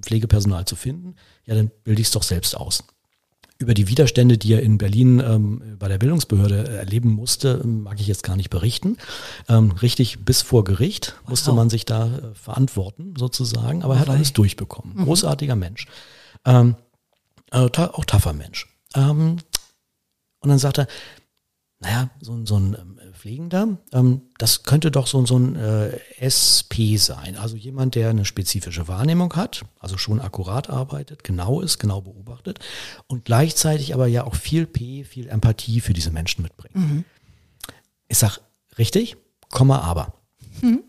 [0.02, 1.16] Pflegepersonal zu finden,
[1.46, 2.84] ja, dann bilde ich es doch selbst aus.
[3.64, 7.84] Über die Widerstände, die er in Berlin ähm, bei der Bildungsbehörde äh, erleben musste, ähm,
[7.84, 8.98] mag ich jetzt gar nicht berichten.
[9.48, 11.56] Ähm, richtig bis vor Gericht musste Wow.
[11.56, 14.98] man sich da äh, verantworten, sozusagen, aber er hat alles durchbekommen.
[15.06, 15.88] Großartiger Mensch.
[16.46, 16.76] Ähm,
[17.52, 18.68] äh, ta auch taffer Mensch.
[18.96, 19.38] Ähm,
[20.42, 20.88] und dann sagt er,
[21.80, 25.98] naja, so, ein- so ein ähm, Pflegender, ähm, das könnte doch so, so ein äh,
[26.20, 27.38] SP sein.
[27.38, 32.60] Also jemand, der eine spezifische Wahrnehmung hat, also schon akkurat arbeitet, genau ist, genau beobachtet
[33.08, 36.76] und gleichzeitig aber ja auch viel P, viel Empathie für diese Menschen mitbringt.
[38.10, 38.42] Ich sag,
[38.78, 39.16] richtig,
[39.50, 40.12] Komma, aber.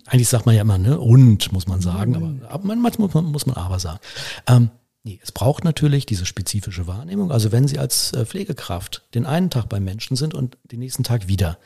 [0.07, 3.27] Eigentlich sagt man ja immer, ne, und muss man sagen, aber, aber manchmal muss man,
[3.27, 4.01] muss man aber sagen.
[4.49, 4.71] Ähm,
[5.07, 7.31] Nee, es braucht natürlich diese spezifische Wahrnehmung.
[7.31, 11.05] Also wenn Sie als äh, Pflegekraft den einen Tag beim Menschen sind und den nächsten
[11.05, 11.59] Tag wieder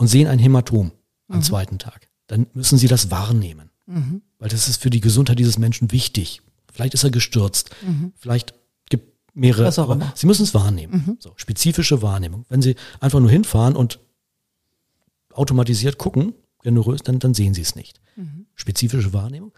[0.00, 0.92] und sehen ein Hämatom
[1.28, 1.42] am mhm.
[1.42, 3.68] zweiten Tag, dann müssen Sie das wahrnehmen.
[3.84, 4.22] Mhm.
[4.38, 6.40] Weil das ist für die Gesundheit dieses Menschen wichtig.
[6.72, 7.68] Vielleicht ist er gestürzt.
[7.86, 8.14] Mhm.
[8.16, 8.54] Vielleicht
[8.88, 9.66] gibt mehrere.
[9.66, 10.10] Was auch immer.
[10.14, 11.04] Sie müssen es wahrnehmen.
[11.06, 11.16] Mhm.
[11.20, 12.46] So, spezifische Wahrnehmung.
[12.48, 14.00] Wenn Sie einfach nur hinfahren und
[15.34, 16.32] automatisiert gucken,
[16.62, 18.00] generös, dann, dann sehen Sie es nicht.
[18.16, 18.46] Mhm.
[18.54, 19.52] Spezifische Wahrnehmung.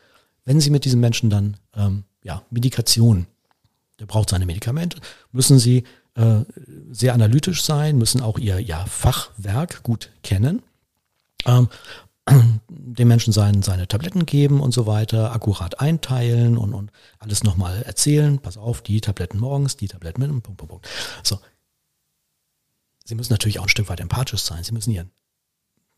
[0.44, 3.28] Wenn Sie mit diesem Menschen dann ähm, ja, Medikation,
[4.00, 4.98] der braucht seine Medikamente,
[5.30, 5.84] müssen Sie
[6.14, 6.44] äh,
[6.90, 10.62] sehr analytisch sein, müssen auch Ihr ja, Fachwerk gut kennen.
[11.46, 11.68] Ähm,
[12.68, 17.82] dem Menschen sein, seine Tabletten geben und so weiter, akkurat einteilen und, und alles nochmal
[17.82, 18.38] erzählen.
[18.38, 20.88] Pass auf, die Tabletten morgens, die Tabletten mit, Punkt, Punkt, Punkt.
[21.22, 21.38] So.
[23.04, 24.62] Sie müssen natürlich auch ein Stück weit empathisch sein.
[24.62, 25.10] Sie müssen ihren,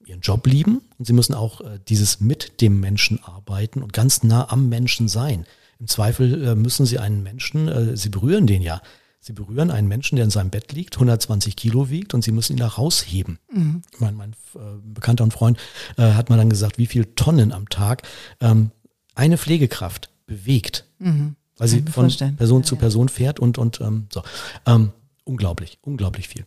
[0.06, 4.22] ihren Job lieben und sie müssen auch äh, dieses mit dem Menschen arbeiten und ganz
[4.22, 5.44] nah am Menschen sein.
[5.78, 8.80] Im Zweifel äh, müssen sie einen Menschen, äh, sie berühren den ja,
[9.26, 12.52] Sie berühren einen Menschen, der in seinem Bett liegt, 120 Kilo wiegt und Sie müssen
[12.52, 13.38] ihn da rausheben.
[13.50, 13.80] Mhm.
[13.98, 15.58] Mein, mein äh, Bekannter und Freund
[15.96, 18.02] äh, hat mal dann gesagt, wie viel Tonnen am Tag
[18.42, 18.70] ähm,
[19.14, 21.36] eine Pflegekraft bewegt, mhm.
[21.56, 22.36] weil sie von vorstellen.
[22.36, 24.22] Person ja, zu Person fährt und, und ähm, so.
[24.66, 24.92] Ähm,
[25.24, 26.44] unglaublich, unglaublich viel.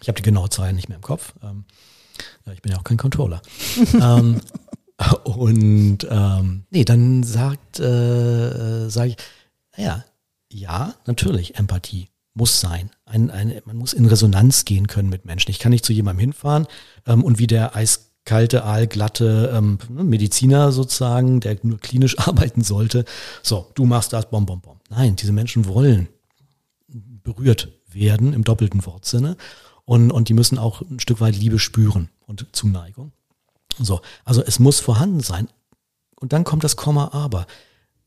[0.00, 1.34] Ich habe die genaue Zahl nicht mehr im Kopf.
[1.42, 1.66] Ähm,
[2.54, 3.42] ich bin ja auch kein Controller.
[4.00, 4.40] ähm,
[5.24, 9.16] und ähm, nee, dann sagt, äh, sage ich,
[9.76, 10.04] naja,
[10.52, 12.90] ja, natürlich, Empathie muss sein.
[13.04, 15.50] Ein, ein, man muss in Resonanz gehen können mit Menschen.
[15.50, 16.66] Ich kann nicht zu jemandem hinfahren
[17.06, 23.04] ähm, und wie der eiskalte, aalglatte ähm, Mediziner sozusagen, der nur klinisch arbeiten sollte,
[23.42, 24.80] so, du machst das, bom, bom, bom.
[24.88, 26.08] Nein, diese Menschen wollen
[26.88, 29.36] berührt werden im doppelten Wortsinne
[29.84, 33.12] und, und die müssen auch ein Stück weit Liebe spüren und Zuneigung.
[33.78, 35.48] So, also es muss vorhanden sein.
[36.16, 37.46] Und dann kommt das Komma aber.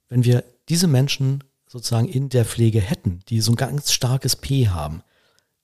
[0.07, 1.43] Wenn wir diese Menschen
[1.75, 5.03] sozusagen in der Pflege hätten, die so ein ganz starkes P haben,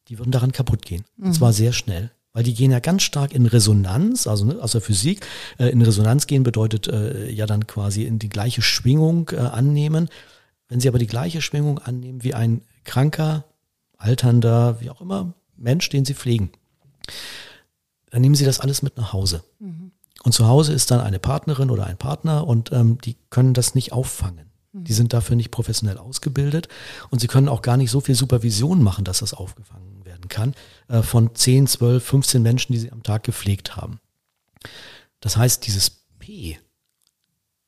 [0.09, 1.05] die würden daran kaputt gehen.
[1.15, 1.27] Mhm.
[1.27, 2.11] Und zwar sehr schnell.
[2.33, 5.25] Weil die gehen ja ganz stark in Resonanz, also ne, aus der Physik.
[5.57, 10.09] Äh, in Resonanz gehen bedeutet äh, ja dann quasi in die gleiche Schwingung äh, annehmen.
[10.67, 13.45] Wenn sie aber die gleiche Schwingung annehmen wie ein kranker,
[13.97, 16.51] alternder, wie auch immer, Mensch, den sie pflegen,
[18.09, 19.43] dann nehmen sie das alles mit nach Hause.
[19.59, 19.91] Mhm.
[20.23, 23.75] Und zu Hause ist dann eine Partnerin oder ein Partner und ähm, die können das
[23.75, 24.50] nicht auffangen.
[24.73, 26.69] Die sind dafür nicht professionell ausgebildet
[27.09, 30.53] und sie können auch gar nicht so viel Supervision machen, dass das aufgefangen werden kann
[30.87, 33.99] äh, von 10, 12, 15 Menschen, die sie am Tag gepflegt haben.
[35.19, 36.57] Das heißt, dieses P,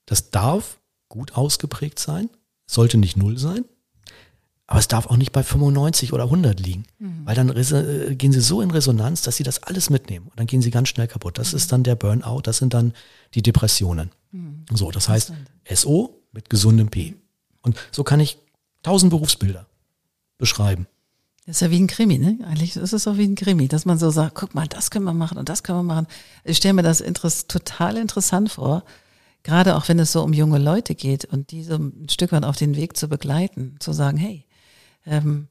[0.05, 0.79] das darf
[1.09, 2.29] gut ausgeprägt sein,
[2.65, 3.65] sollte nicht null sein,
[4.65, 7.25] aber es darf auch nicht bei 95 oder 100 liegen, mhm.
[7.25, 10.47] weil dann äh, gehen sie so in Resonanz, dass sie das alles mitnehmen und dann
[10.47, 11.37] gehen sie ganz schnell kaputt.
[11.37, 11.57] Das mhm.
[11.57, 12.93] ist dann der Burnout, das sind dann
[13.33, 14.11] die Depressionen.
[14.31, 14.65] Mhm.
[14.71, 15.33] So, das heißt,
[15.69, 17.15] SO mit gesundem P.
[17.61, 18.37] Und so kann ich
[18.81, 19.65] tausend Berufsbilder
[20.37, 20.87] beschreiben.
[21.45, 22.39] Das ist ja wie ein Krimi, ne?
[22.45, 25.05] Eigentlich ist es auch wie ein Krimi, dass man so sagt, guck mal, das können
[25.05, 26.07] wir machen und das können wir machen.
[26.43, 28.83] Ich stelle mir das interess total interessant vor,
[29.43, 32.45] gerade auch wenn es so um junge Leute geht und die so ein Stück weit
[32.45, 34.45] auf den Weg zu begleiten, zu sagen, hey,
[35.05, 35.49] ähm,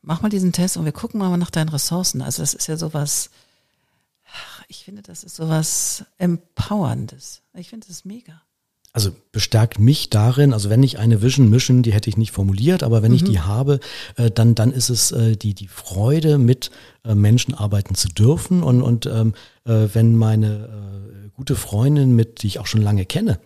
[0.00, 2.22] mach mal diesen Test und wir gucken mal nach deinen Ressourcen.
[2.22, 3.30] Also das ist ja sowas,
[4.68, 7.42] ich finde, das ist sowas Empowerndes.
[7.54, 8.42] Ich finde das mega
[8.92, 12.82] also bestärkt mich darin, also wenn ich eine Vision Mission, die hätte ich nicht formuliert,
[12.82, 13.16] aber wenn mhm.
[13.16, 13.80] ich die habe,
[14.16, 16.70] äh, dann, dann ist es äh, die, die Freude, mit
[17.04, 18.62] äh, Menschen arbeiten zu dürfen.
[18.62, 19.32] Und, und ähm,
[19.64, 23.38] äh, wenn meine äh, gute Freundin, mit, die ich auch schon lange kenne,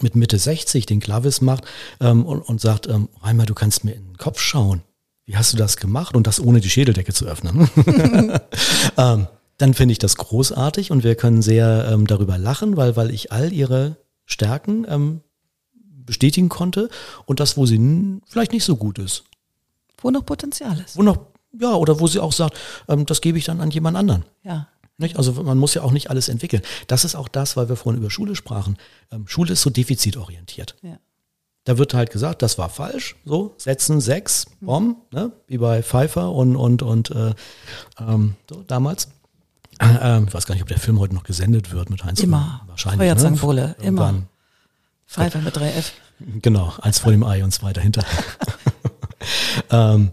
[0.00, 1.64] mit Mitte 60 den Klavis macht
[2.00, 4.82] ähm, und, und sagt, ähm, Reimer, du kannst mir in den Kopf schauen.
[5.26, 6.14] Wie hast du das gemacht?
[6.14, 7.68] Und das ohne die Schädeldecke zu öffnen.
[8.96, 9.26] ähm,
[9.58, 13.32] dann finde ich das großartig und wir können sehr ähm, darüber lachen, weil, weil ich
[13.32, 13.96] all ihre
[14.26, 15.20] Stärken ähm,
[16.04, 16.88] bestätigen konnte
[17.26, 19.24] und das, wo sie vielleicht nicht so gut ist.
[19.98, 20.96] Wo noch Potenzial ist.
[20.96, 21.18] Wo noch,
[21.58, 22.58] ja, oder wo sie auch sagt,
[22.88, 24.24] ähm, das gebe ich dann an jemand anderen.
[24.42, 24.68] Ja.
[24.96, 25.16] Nicht?
[25.16, 26.62] Also man muss ja auch nicht alles entwickeln.
[26.86, 28.76] Das ist auch das, weil wir vorhin über Schule sprachen.
[29.10, 30.76] Ähm, Schule ist so defizitorientiert.
[30.82, 30.98] Ja.
[31.64, 35.32] Da wird halt gesagt, das war falsch, so, setzen sechs, Bomben, ne?
[35.46, 37.34] wie bei Pfeiffer und, und, und äh,
[37.98, 39.08] ähm, so, damals.
[39.80, 42.20] Äh, ich weiß gar nicht, ob der Film heute noch gesendet wird mit Heinz.
[42.20, 42.62] Immer.
[42.66, 43.00] Wahrscheinlich.
[43.00, 43.76] Feuerzangenbowle, ne?
[43.80, 44.14] immer.
[45.06, 45.92] Pfeiffer mit 3F.
[46.42, 48.04] Genau, eins vor dem Ei und zwei dahinter.
[49.70, 50.12] ähm,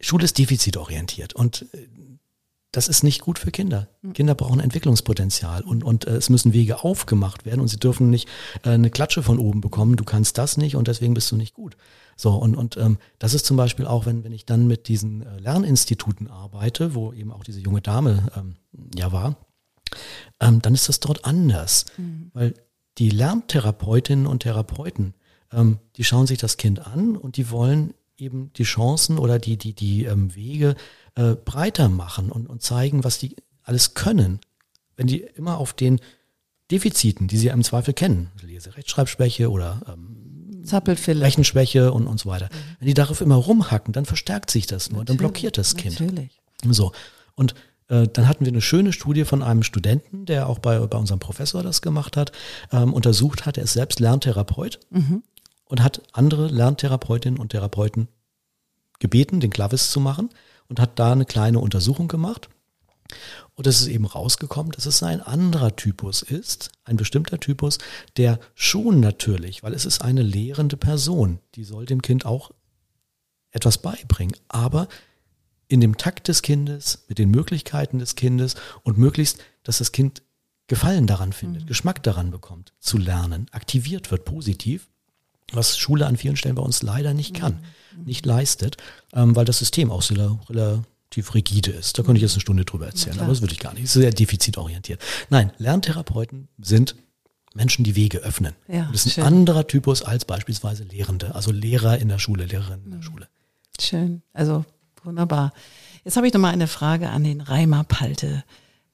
[0.00, 1.88] Schule ist defizitorientiert und äh,
[2.72, 3.88] das ist nicht gut für Kinder.
[4.00, 4.14] Hm.
[4.14, 8.28] Kinder brauchen Entwicklungspotenzial und, und äh, es müssen Wege aufgemacht werden und sie dürfen nicht
[8.64, 11.54] äh, eine Klatsche von oben bekommen, du kannst das nicht und deswegen bist du nicht
[11.54, 11.76] gut.
[12.16, 15.22] So, und, und ähm, das ist zum Beispiel auch, wenn, wenn ich dann mit diesen
[15.22, 18.56] äh, Lerninstituten arbeite, wo eben auch diese junge Dame ähm,
[18.94, 19.36] ja war,
[20.40, 21.86] ähm, dann ist das dort anders.
[21.96, 22.30] Mhm.
[22.32, 22.54] Weil
[22.98, 25.14] die Lerntherapeutinnen und Therapeuten
[25.52, 29.56] ähm, die schauen sich das Kind an und die wollen eben die Chancen oder die,
[29.56, 30.74] die, die ähm, Wege
[31.14, 34.40] äh, breiter machen und, und zeigen, was die alles können.
[34.96, 36.00] Wenn die immer auf den
[36.70, 40.18] Defiziten, die sie im Zweifel kennen, Lese, Rechtschreibschwäche oder ähm.
[40.64, 42.48] Rechenschwäche und, und so weiter.
[42.78, 45.98] Wenn die darauf immer rumhacken, dann verstärkt sich das nur, dann Natürlich, blockiert das Kind.
[45.98, 46.40] Natürlich.
[46.70, 46.92] So.
[47.34, 47.56] Und
[47.88, 51.18] äh, dann hatten wir eine schöne Studie von einem Studenten, der auch bei, bei unserem
[51.18, 52.32] Professor das gemacht hat,
[52.70, 53.58] ähm, untersucht hat.
[53.58, 54.78] Er ist selbst Lerntherapeut
[55.72, 58.08] und hat andere Lerntherapeutinnen und Therapeuten
[58.98, 60.28] gebeten, den Klavis zu machen
[60.68, 62.50] und hat da eine kleine Untersuchung gemacht.
[63.54, 67.78] Und es ist eben rausgekommen, dass es ein anderer Typus ist, ein bestimmter Typus,
[68.18, 72.50] der schon natürlich, weil es ist eine lehrende Person, die soll dem Kind auch
[73.50, 74.88] etwas beibringen, aber
[75.68, 80.22] in dem Takt des Kindes, mit den Möglichkeiten des Kindes und möglichst, dass das Kind
[80.66, 84.91] Gefallen daran findet, Geschmack daran bekommt, zu lernen, aktiviert wird positiv,
[85.54, 87.58] was Schule an vielen Stellen bei uns leider nicht kann,
[88.04, 88.76] nicht leistet,
[89.12, 91.98] ähm, weil das System auch sehr relativ rigide ist.
[91.98, 93.84] Da könnte ich jetzt eine Stunde drüber erzählen, aber das würde ich gar nicht.
[93.84, 95.00] Es ist sehr defizitorientiert.
[95.30, 96.94] Nein, Lerntherapeuten sind
[97.54, 98.54] Menschen, die Wege öffnen.
[98.68, 99.24] Ja, Und das ist ein schön.
[99.24, 103.28] anderer Typus als beispielsweise Lehrende, also Lehrer in der Schule, Lehrerinnen in der Schule.
[103.78, 104.22] Schön.
[104.32, 104.64] Also
[105.04, 105.52] wunderbar.
[106.04, 108.42] Jetzt habe ich noch mal eine Frage an den Reimer Palte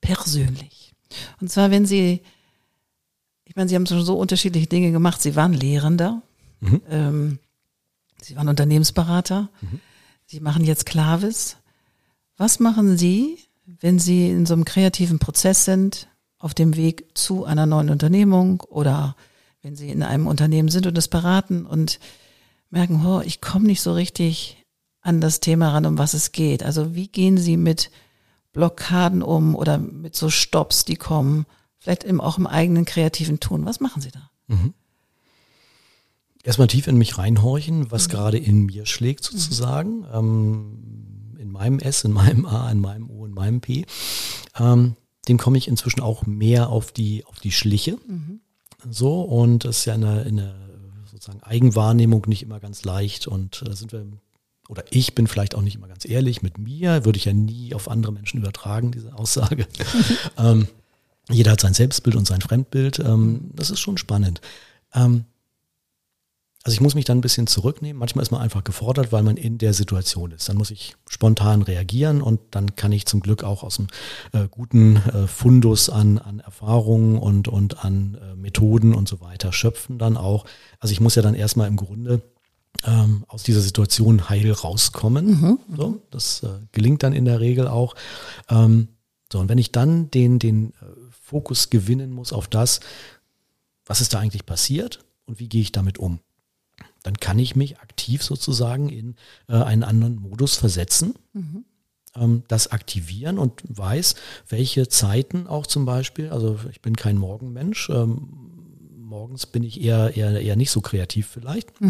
[0.01, 0.93] persönlich.
[1.41, 2.21] Und zwar, wenn Sie,
[3.45, 5.23] ich meine, Sie haben schon so unterschiedliche Dinge gemacht.
[5.23, 6.23] Sie waren Lehrender,
[6.89, 7.39] ähm,
[8.21, 9.49] Sie waren Unternehmensberater,
[10.27, 11.57] Sie machen jetzt Klavis.
[12.37, 17.45] Was machen Sie, wenn Sie in so einem kreativen Prozess sind, auf dem Weg zu
[17.45, 19.17] einer neuen Unternehmung oder
[19.63, 21.99] wenn Sie in einem Unternehmen sind und es beraten und
[22.71, 24.65] merken, oh, ich komme nicht so richtig
[25.01, 26.63] an das Thema ran, um was es geht.
[26.63, 27.91] Also wie gehen Sie mit
[28.53, 31.47] Blockaden um oder mit so Stops, die kommen,
[31.79, 33.65] vielleicht im, auch im eigenen kreativen Tun?
[33.65, 34.31] Was machen Sie da?
[36.49, 40.07] Erstmal tief in mich reinhorchen, was gerade in mir schlägt sozusagen.
[40.11, 43.85] Ähm, in meinem S, in meinem A, in meinem O, in meinem P.
[44.59, 44.97] Ähm,
[45.29, 47.99] dem komme ich inzwischen auch mehr auf die, auf die Schliche.
[48.91, 50.55] So, und das ist ja in der,
[51.05, 53.27] sozusagen Eigenwahrnehmung nicht immer ganz leicht.
[53.27, 54.07] Und da sind wir,
[54.71, 57.75] oder ich bin vielleicht auch nicht immer ganz ehrlich mit mir, würde ich ja nie
[57.75, 59.67] auf andere Menschen übertragen, diese Aussage.
[60.39, 60.67] ähm,
[61.29, 63.01] jeder hat sein Selbstbild und sein Fremdbild.
[63.01, 64.41] Ähm, das ist schon spannend.
[64.95, 65.27] Ähm,
[66.69, 67.99] also ich muss mich dann ein bisschen zurücknehmen.
[67.99, 70.51] Manchmal ist man einfach gefordert, weil man in der Situation ist.
[70.51, 73.87] Dann muss ich spontan reagieren und dann kann ich zum Glück auch aus dem
[74.35, 79.51] äh, guten äh, Fundus an, an Erfahrungen und, und an äh, Methoden und so weiter
[79.51, 80.45] schöpfen dann auch.
[80.79, 82.21] Also ich muss ja dann erstmal im Grunde
[82.85, 85.59] ähm, aus dieser Situation heil rauskommen.
[85.75, 87.95] So, das äh, gelingt dann in der Regel auch.
[88.51, 88.89] Ähm,
[89.33, 90.75] so, und wenn ich dann den, den äh,
[91.23, 92.81] Fokus gewinnen muss auf das,
[93.87, 96.21] was ist da eigentlich passiert und wie gehe ich damit um?
[97.03, 99.17] Dann kann ich mich aktiv sozusagen in
[99.49, 101.15] äh, einen anderen Modus versetzen,
[102.17, 104.15] ähm, das aktivieren und weiß,
[104.49, 108.29] welche Zeiten auch zum Beispiel, also ich bin kein Morgenmensch, ähm,
[108.97, 111.81] morgens bin ich eher, eher, eher nicht so kreativ vielleicht.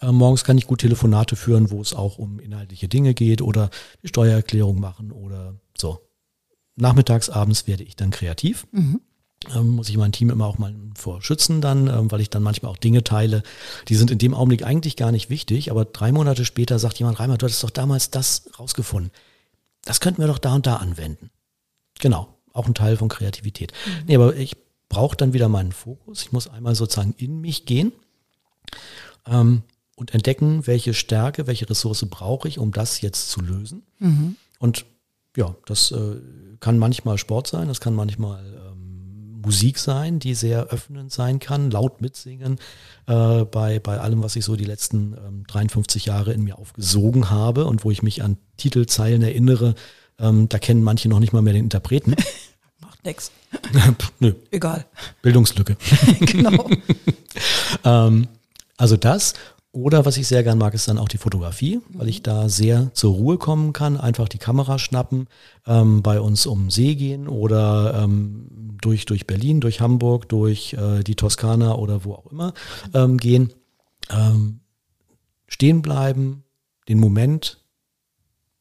[0.00, 3.70] Äh, morgens kann ich gut Telefonate führen, wo es auch um inhaltliche Dinge geht oder
[4.02, 5.98] die Steuererklärung machen oder so.
[6.76, 8.66] Nachmittags, abends werde ich dann kreativ
[9.54, 12.42] ähm, muss ich mein Team immer auch mal vor schützen dann, ähm, weil ich dann
[12.42, 13.42] manchmal auch Dinge teile,
[13.88, 17.18] die sind in dem Augenblick eigentlich gar nicht wichtig, aber drei Monate später sagt jemand,
[17.18, 19.10] Reimer, du hattest doch damals das rausgefunden.
[19.84, 21.30] Das könnten wir doch da und da anwenden.
[22.00, 23.72] Genau, auch ein Teil von Kreativität.
[24.06, 24.56] Nee, aber ich
[24.90, 26.22] brauche dann wieder meinen Fokus.
[26.22, 27.92] Ich muss einmal sozusagen in mich gehen
[29.26, 29.62] ähm,
[29.96, 33.82] und entdecken, welche Stärke, welche Ressource brauche ich, um das jetzt zu lösen.
[34.58, 34.84] Und
[35.36, 36.16] ja, das äh,
[36.60, 38.69] kann manchmal Sport sein, das kann manchmal ähm,
[39.42, 42.58] Musik sein, die sehr öffnend sein kann, laut mitsingen
[43.06, 47.30] äh, bei, bei allem, was ich so die letzten ähm, 53 Jahre in mir aufgesogen
[47.30, 49.74] habe und wo ich mich an Titelzeilen erinnere.
[50.18, 52.14] Ähm, da kennen manche noch nicht mal mehr den Interpreten.
[52.80, 53.32] Macht nix.
[54.20, 54.86] Nö, Egal.
[55.22, 55.76] Bildungslücke.
[56.20, 56.68] genau.
[57.84, 58.28] Ähm,
[58.76, 59.34] also das.
[59.72, 62.90] Oder was ich sehr gern mag, ist dann auch die Fotografie, weil ich da sehr
[62.92, 65.28] zur Ruhe kommen kann, einfach die Kamera schnappen,
[65.64, 71.04] ähm, bei uns um See gehen oder ähm, durch, durch Berlin, durch Hamburg, durch äh,
[71.04, 72.52] die Toskana oder wo auch immer
[72.94, 73.52] ähm, gehen,
[74.10, 74.60] ähm,
[75.46, 76.42] stehen bleiben,
[76.88, 77.59] den Moment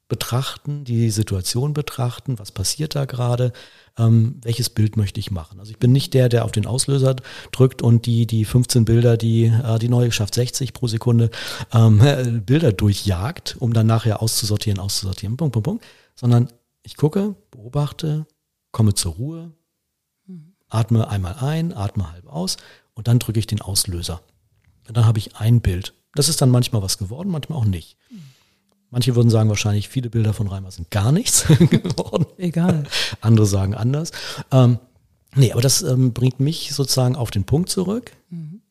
[0.10, 3.54] betrachten, die Situation betrachten, was passiert da gerade,
[3.98, 5.60] ähm, welches Bild möchte ich machen.
[5.60, 7.16] Also ich bin nicht der, der auf den Auslöser
[7.52, 11.30] drückt und die, die 15 Bilder, die äh, die neue schafft 60 pro Sekunde,
[11.72, 15.86] ähm, Bilder durchjagt, um dann nachher auszusortieren, auszusortieren, Punkt, Punkt, Punkt,
[16.16, 16.50] sondern
[16.82, 18.26] ich gucke, beobachte,
[18.72, 19.54] komme zur Ruhe,
[20.70, 22.58] atme einmal ein, atme halb aus
[22.96, 24.22] und dann drücke ich den Auslöser.
[24.92, 25.94] dann habe ich ein Bild.
[26.16, 27.96] Das ist dann manchmal was geworden, manchmal auch nicht.
[28.92, 32.26] Manche würden sagen wahrscheinlich, viele Bilder von Reimer sind gar nichts geworden.
[32.38, 32.84] Egal.
[33.22, 34.12] Andere sagen anders.
[34.52, 34.80] Ähm,
[35.36, 38.12] nee, aber das ähm, bringt mich sozusagen auf den Punkt zurück.
[38.30, 38.62] Mhm.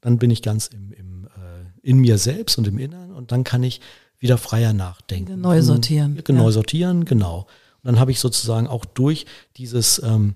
[0.00, 3.44] Dann bin ich ganz im, im, äh, in mir selbst und im Inneren und dann
[3.44, 3.80] kann ich
[4.18, 5.28] wieder freier nachdenken.
[5.28, 6.20] Wieder neu sortieren.
[6.26, 7.46] Ja, neu sortieren, genau.
[7.82, 9.24] Und dann habe ich sozusagen auch durch
[9.56, 10.34] dieses ähm,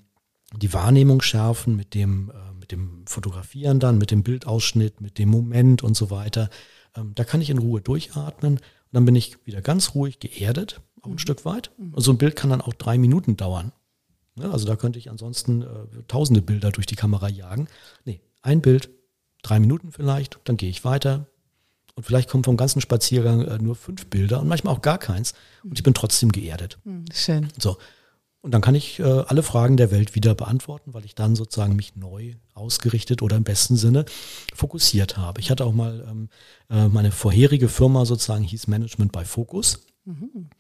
[0.57, 5.29] die Wahrnehmung schärfen mit dem äh, mit dem Fotografieren dann, mit dem Bildausschnitt, mit dem
[5.29, 6.49] Moment und so weiter.
[6.97, 8.59] Ähm, da kann ich in Ruhe durchatmen
[8.95, 11.19] dann bin ich wieder ganz ruhig geerdet, auch ein mhm.
[11.19, 11.71] Stück weit.
[11.79, 13.73] Und so ein Bild kann dann auch drei Minuten dauern.
[14.37, 15.67] Ja, also da könnte ich ansonsten äh,
[16.09, 17.69] tausende Bilder durch die Kamera jagen.
[18.05, 18.91] Nee, ein Bild,
[19.43, 21.27] drei Minuten vielleicht, dann gehe ich weiter,
[21.95, 25.35] und vielleicht kommen vom ganzen Spaziergang äh, nur fünf Bilder und manchmal auch gar keins.
[25.63, 26.79] Und ich bin trotzdem geerdet.
[27.13, 27.49] Schön.
[27.59, 27.77] So.
[28.45, 31.77] Und dann kann ich äh, alle Fragen der Welt wieder beantworten, weil ich dann sozusagen
[31.77, 34.05] mich neu ausgerichtet oder im besten Sinne
[34.55, 35.41] fokussiert habe.
[35.41, 36.29] Ich hatte auch mal ähm,
[36.69, 39.87] äh, meine vorherige Firma sozusagen hieß Management by Focus.
[40.05, 40.51] Mhm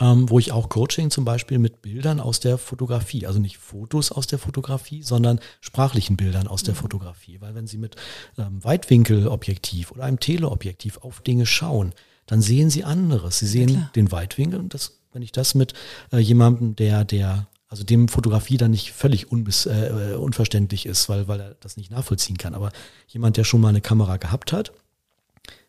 [0.00, 4.10] ähm, wo ich auch Coaching zum Beispiel mit Bildern aus der Fotografie, also nicht Fotos
[4.10, 6.78] aus der Fotografie, sondern sprachlichen Bildern aus der mhm.
[6.78, 7.40] Fotografie.
[7.40, 7.96] Weil wenn Sie mit
[8.38, 11.92] ähm, Weitwinkelobjektiv oder einem Teleobjektiv auf Dinge schauen,
[12.26, 13.38] dann sehen Sie anderes.
[13.38, 15.74] Sie sehen ja, den Weitwinkel und das, wenn ich das mit
[16.12, 21.26] äh, jemandem, der, der also dem Fotografie dann nicht völlig unbes, äh, unverständlich ist, weil,
[21.26, 22.54] weil er das nicht nachvollziehen kann.
[22.54, 22.70] Aber
[23.08, 24.72] jemand, der schon mal eine Kamera gehabt hat,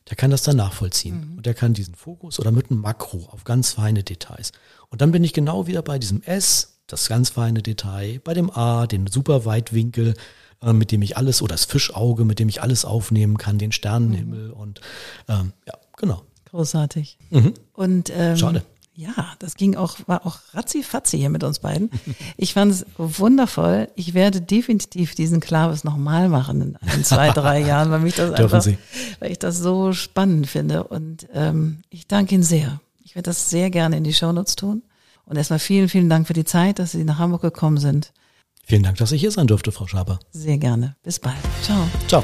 [0.10, 1.32] der kann das dann nachvollziehen.
[1.32, 1.38] Mhm.
[1.38, 4.52] Und der kann diesen Fokus oder mit einem Makro auf ganz feine Details.
[4.90, 8.52] Und dann bin ich genau wieder bei diesem S, das ganz feine Detail, bei dem
[8.52, 10.16] A, den super Weitwinkel,
[10.62, 13.72] äh, mit dem ich alles, oder das Fischauge, mit dem ich alles aufnehmen kann, den
[13.72, 14.54] Sternenhimmel mhm.
[14.54, 14.82] und
[15.30, 16.24] ähm, ja, genau.
[16.52, 17.18] Großartig.
[17.30, 17.54] Mhm.
[17.74, 18.64] Und ähm, schade.
[18.96, 21.90] Ja, das ging auch, war auch ratzi-fatzi hier mit uns beiden.
[22.38, 23.88] Ich fand es wundervoll.
[23.96, 28.64] Ich werde definitiv diesen Klavis nochmal machen in, zwei, drei Jahren, weil mich das einfach,
[29.20, 30.84] weil ich das so spannend finde.
[30.84, 32.82] Und ähm, ich danke Ihnen sehr.
[33.04, 34.84] Ich werde das sehr gerne in die Shownotes tun.
[35.26, 38.14] Und erstmal vielen, vielen Dank für die Zeit, dass Sie nach Hamburg gekommen sind.
[38.66, 40.20] Vielen Dank, dass ich hier sein durfte, Frau Schaber.
[40.32, 40.96] Sehr gerne.
[41.04, 41.36] Bis bald.
[41.64, 41.88] Ciao.
[42.08, 42.24] Ciao.